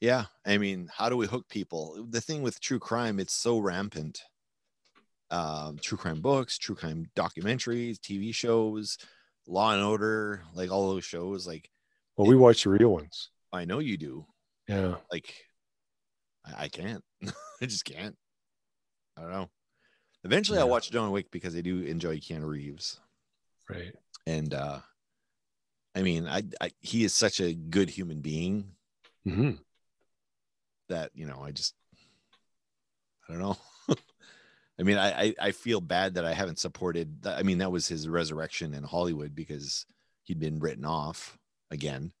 [0.00, 2.06] yeah, I mean, how do we hook people?
[2.10, 4.20] The thing with true crime, it's so rampant.
[5.30, 8.98] Um, true crime books, true crime documentaries, TV shows,
[9.46, 11.46] Law and Order, like all those shows.
[11.46, 11.70] Like
[12.16, 14.26] well we watch the real ones I know you do.
[14.68, 14.96] Yeah.
[15.10, 15.34] Like
[16.46, 17.02] I, I can't.
[17.62, 18.16] I just can't.
[19.16, 19.50] I don't know.
[20.24, 23.00] Eventually, I'll watch John Wick because I do enjoy Keanu Reeves,
[23.68, 23.94] right.
[24.26, 24.80] And uh
[25.94, 28.72] I mean, I, I he is such a good human being
[29.24, 29.52] hmm
[30.88, 31.74] that you know i just
[33.28, 33.56] i don't know.
[34.78, 37.72] I mean I, I i feel bad that i haven't supported that i mean that
[37.72, 39.86] was his resurrection in hollywood because
[40.24, 41.38] he'd been written off
[41.70, 42.12] again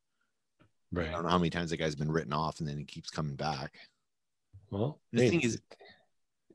[0.96, 3.10] i don't know how many times that guy's been written off and then he keeps
[3.10, 3.72] coming back.
[4.70, 5.60] Well The hey, thing is-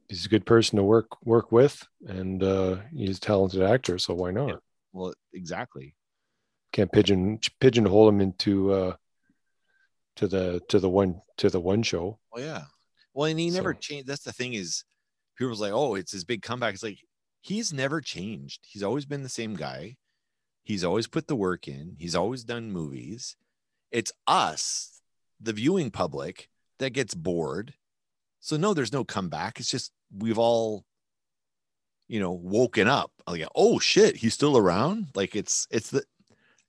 [0.09, 4.13] he's a good person to work work with and uh he's a talented actor so
[4.13, 4.47] why not?
[4.49, 4.55] Yeah.
[4.93, 5.95] well exactly.
[6.73, 8.95] Can't pigeon pigeonhole him into uh
[10.17, 12.19] to the to the one to the one show.
[12.33, 12.63] Well yeah.
[13.13, 14.83] Well and he never So- changed that's the thing is
[15.37, 16.73] people was like oh it's his big comeback.
[16.73, 16.99] It's like
[17.41, 18.59] he's never changed.
[18.67, 19.97] He's always been the same guy.
[20.63, 21.95] He's always put the work in.
[21.97, 23.35] He's always done movies
[23.91, 25.01] it's us
[25.39, 27.73] the viewing public that gets bored.
[28.39, 29.59] So no there's no comeback.
[29.59, 30.85] It's just we've all
[32.07, 33.11] you know woken up.
[33.27, 35.07] Like oh shit he's still around?
[35.15, 36.03] Like it's it's the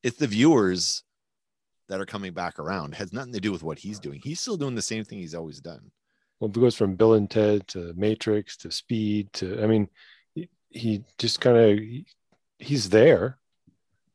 [0.02, 1.02] it's the viewers
[1.88, 2.94] that are coming back around.
[2.94, 4.20] It has nothing to do with what he's doing.
[4.22, 5.90] He's still doing the same thing he's always done.
[6.40, 9.88] Well it goes from bill and ted to matrix to speed to i mean
[10.34, 12.06] he, he just kind of he,
[12.58, 13.38] he's there.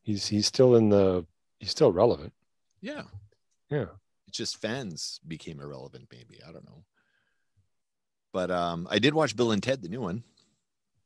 [0.03, 1.25] He's he's still in the
[1.59, 2.33] he's still relevant
[2.81, 3.03] yeah.
[3.69, 3.85] Yeah.
[4.27, 6.39] It's just fans became irrelevant maybe.
[6.47, 6.83] I don't know.
[8.33, 10.23] But um i did watch bill and ted the new one.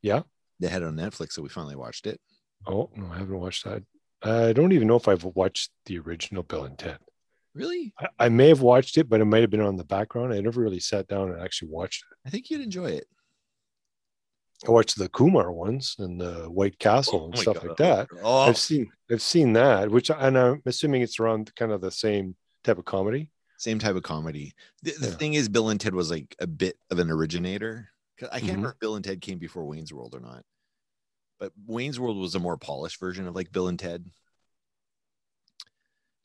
[0.01, 0.23] Yeah.
[0.59, 2.19] They had it on netflix so we finally watched it.
[2.67, 3.83] Oh no i haven't watched that.
[4.23, 6.99] I don't even know if i've watched the original bill and ted.
[7.53, 7.93] Really?
[7.99, 10.33] I, I may have watched it but it might have been on the background.
[10.33, 12.27] I never really sat down and actually watched it.
[12.27, 13.07] I think you'd enjoy it
[14.67, 17.67] i watched the kumar ones and the white castle and Oh my stuff God.
[17.67, 21.71] like that oh i've seen i've seen that which and i'm assuming it's around kind
[21.71, 23.29] of the same type of comedy?
[23.57, 24.53] Same type of comedy.
[24.83, 25.13] The, the Yeah.
[25.17, 27.89] thing is bill and ted was like a bit of an originator.
[28.31, 28.47] I can't Mhm.
[28.49, 30.43] remember if bill and ted came before wayne's world or not.
[31.39, 34.05] But wayne's world was a more polished version of like bill and ted.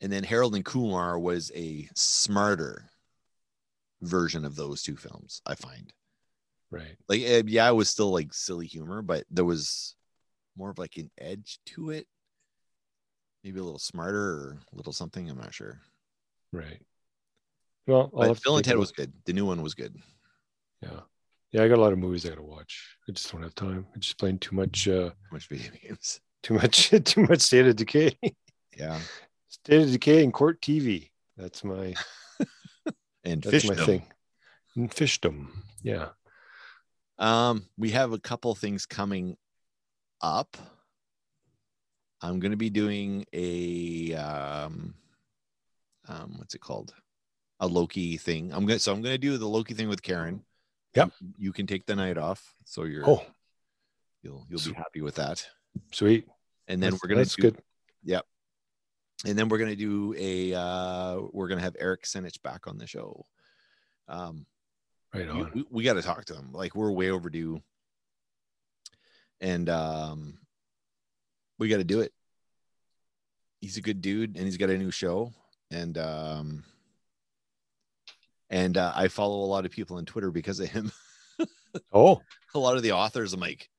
[0.01, 2.89] And then harold and kumar was a smarter
[4.01, 5.91] version of those two films i find
[6.71, 6.95] right.
[7.07, 9.95] Like eh, yeah it was still like silly humor but there was
[10.57, 12.07] more of like an edge to it.
[13.43, 15.79] Maybe a little smarter or a little something i'm not sure.
[16.51, 16.81] Right.
[17.85, 19.13] Well I'll but and ted was good.
[19.25, 19.95] The new one was good.
[20.81, 21.01] Yeah.
[21.51, 22.97] Yeah i got a lot of movies i gotta watch.
[23.07, 23.85] I just don't have time.
[23.93, 26.19] I'm just playing too much uh Too much video games.
[26.43, 28.17] too much too much state of decay.
[28.75, 28.99] Yeah.
[29.49, 31.93] State of decay and court tv that's my
[33.23, 34.03] and that's my thing.
[34.75, 35.49] And fishdom.
[35.83, 36.09] Yeah
[37.19, 39.37] um we have a couple things coming
[40.21, 40.57] up.
[42.21, 44.95] I'm going to be doing a um
[46.07, 46.93] um what's it called?
[47.59, 48.51] A loki thing.
[48.53, 50.43] I'm gonna so i'm gonna do the loki thing with karen.
[50.95, 51.11] Yep.
[51.21, 53.23] you, you can take the night off so you're oh
[54.23, 55.45] you'll you'll be happy with that.
[55.91, 56.27] Sweet.
[56.67, 57.57] And then That's- we're gonna that's do, good.
[58.03, 58.25] Yep.
[59.25, 62.85] and then we're gonna do a uh we're gonna have eric senich back on the
[62.87, 63.25] show.
[64.07, 64.45] Um
[65.13, 65.51] right on.
[65.53, 66.49] we, we got to talk to him.
[66.51, 67.61] Like we're way overdue.
[69.39, 70.37] And um
[71.59, 72.13] we got to do it.
[73.61, 75.33] He's a good dude and he's got a new show.
[75.71, 76.63] And um
[78.49, 80.91] and uh, i follow a lot of people on twitter because of him.
[81.93, 82.21] Oh.
[82.55, 83.69] A lot of the authors i'm like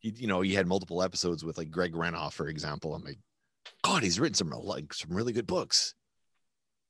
[0.00, 2.94] he you know he had multiple episodes with like greg renoff for example.
[2.94, 3.18] I'm like
[3.82, 5.94] god he's written some like some really good books.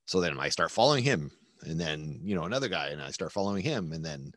[0.05, 1.31] So then i start following him
[1.63, 4.31] and then you know another guy and i start following him and then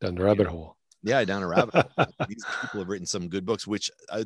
[0.00, 0.76] down the rabbit hole.
[1.02, 2.06] yeah down a rabbit hole.
[2.28, 4.24] These people have written some good books which I,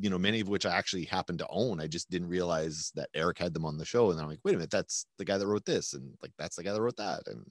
[0.00, 1.80] you know many of which i actually happen to own.
[1.80, 4.54] I just didn't realize that eric had them on the show and i'm like wait
[4.54, 6.96] a minute that's the guy that wrote this and like that's the guy that wrote
[6.96, 7.44] that and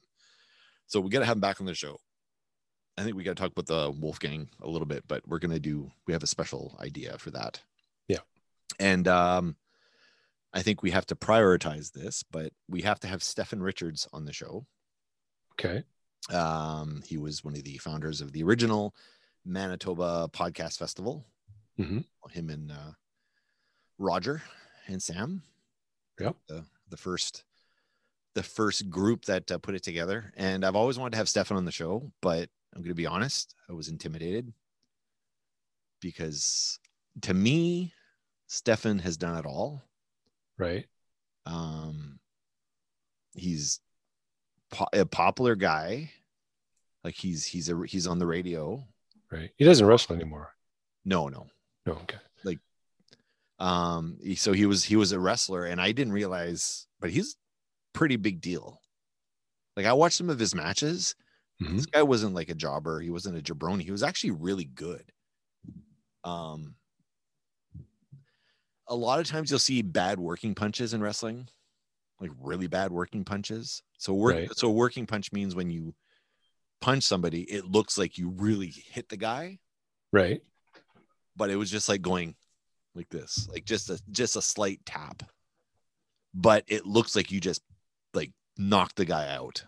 [0.86, 1.96] so we got to have him back on the show.
[2.98, 5.50] I think we got to talk about the wolfgang a little bit but we're going
[5.52, 7.60] to do we have a special idea for that.
[8.08, 8.18] Yeah.
[8.78, 9.56] and um
[10.54, 14.24] i think we have to prioritize this but we have to have stefan richards on
[14.24, 14.66] the show
[15.60, 15.84] Okay.
[16.32, 18.94] Um, he was one of the founders of the original
[19.44, 21.26] Manitoba Podcast Festival.
[21.78, 22.06] Mhm.
[22.30, 22.92] Him and uh,
[23.98, 24.42] Roger
[24.86, 25.42] and Sam.
[26.18, 26.36] Yep.
[26.48, 27.44] The the first
[28.34, 30.32] the first group that uh, put it together.
[30.34, 33.06] And I've always wanted to have Stefan on the show, but I'm going to be
[33.06, 34.54] honest, I was intimidated
[36.00, 36.78] because
[37.22, 37.92] to me,
[38.46, 39.82] Stefan has done it all.
[40.58, 40.86] Right.
[41.46, 42.18] Um,
[43.34, 43.80] he's
[44.70, 46.10] po- a popular guy.
[47.04, 48.84] Like he's he's a he's on the radio.
[49.30, 49.50] Right.
[49.56, 50.54] He doesn't wrestle anymore.
[51.04, 51.46] No, no.
[51.86, 51.94] No.
[51.94, 52.18] Okay.
[52.44, 52.58] Like
[53.58, 57.36] um, so he was he was a wrestler, and I didn't realize, but he's
[57.92, 58.80] pretty big deal.
[59.76, 61.14] Like I watched some of his matches.
[61.62, 61.76] Mhm.
[61.76, 63.00] This guy wasn't like a jobber.
[63.00, 63.82] He wasn't a jabroni.
[63.82, 65.10] He was actually really good.
[66.24, 66.76] Um,
[68.92, 71.48] a lot of times you'll see bad working punches in wrestling,
[72.20, 73.82] like really bad working punches.
[73.96, 74.48] So work, Right.
[74.54, 75.94] so working punch means when you
[76.82, 79.60] punch somebody, it looks like you really hit the guy,
[80.12, 80.42] Right.
[81.34, 82.34] but it was just like going
[82.94, 85.22] like this, like just a just a slight tap.
[86.34, 87.62] But it looks like you just
[88.12, 89.64] like knocked the guy out.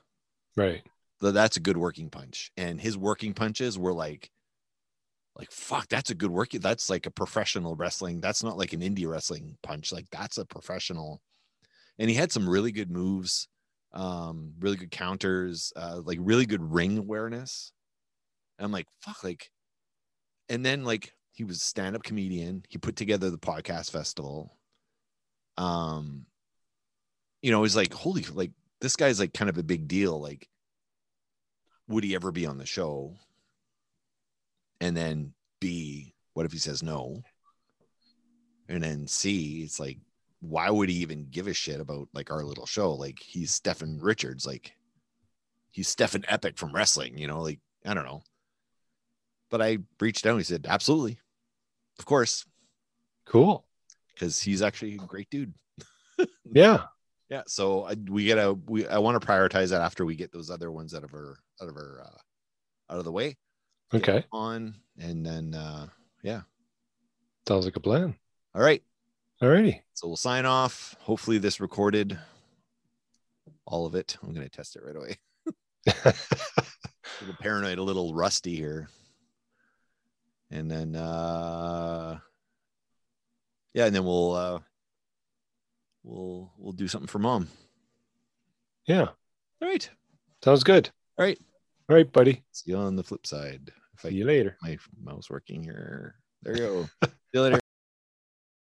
[0.54, 0.82] Right.
[1.22, 2.52] So that's a good working punch.
[2.58, 4.30] And his working punches were like,
[5.36, 8.20] like fuck, that's a good work That's like a professional wrestling.
[8.20, 9.92] That's not like an indie wrestling punch.
[9.92, 11.20] Like that's a professional.
[11.98, 13.48] And he had some really good moves,
[13.92, 17.72] um, really good counters, uh, like really good ring awareness.
[18.58, 19.50] And I'm like, fuck, like,
[20.48, 22.64] and then like he was a stand-up comedian.
[22.68, 24.56] He put together the podcast festival.
[25.56, 26.26] Um,
[27.42, 30.20] you know, he's like, holy, like this guy's like kind of a big deal.
[30.20, 30.48] Like,
[31.88, 33.16] would he ever be on the show?
[34.80, 37.22] And then B, what if he says no?
[38.68, 39.98] And then C, it's like,
[40.40, 42.92] why would he even give a shit about like our little show?
[42.92, 44.72] Like he's Stefan Richards, like
[45.70, 48.22] he's Stephen Epic from wrestling, you know, like I don't know.
[49.50, 51.18] But I reached out, he said, absolutely,
[51.98, 52.44] of course,
[53.26, 53.64] Cool.
[54.12, 55.54] because he's actually a great dude.
[56.52, 56.84] Yeah.
[57.30, 60.50] Yeah, so I, we gotta we I want to prioritize that after we get those
[60.50, 63.36] other ones out of our out of our uh, out of the way.
[63.94, 64.24] Okay.
[64.32, 65.86] on and then uh
[66.22, 66.42] yeah.
[67.46, 68.14] Sounds like a plan.
[68.54, 68.82] All right.
[69.42, 69.82] All righty.
[69.94, 70.96] So we'll sign off.
[71.00, 72.18] Hopefully this recorded
[73.66, 74.16] all of it.
[74.22, 75.16] I'm gonna test it right away.
[76.04, 76.14] A
[77.20, 78.88] little paranoid, a little rusty here.
[80.50, 82.18] And then uh
[83.74, 84.58] yeah, and then we'll uh
[86.02, 87.48] we'll we'll do something for mom.
[88.86, 89.08] yeah.
[89.62, 89.88] All right.
[90.42, 90.90] Sounds good.
[91.18, 91.38] All right.
[91.88, 92.42] All right, buddy.
[92.52, 93.70] See you on the flip side.
[94.00, 94.56] See you later.
[94.62, 96.16] my mouse working here.
[96.42, 96.82] There you go.
[97.04, 97.60] See you later.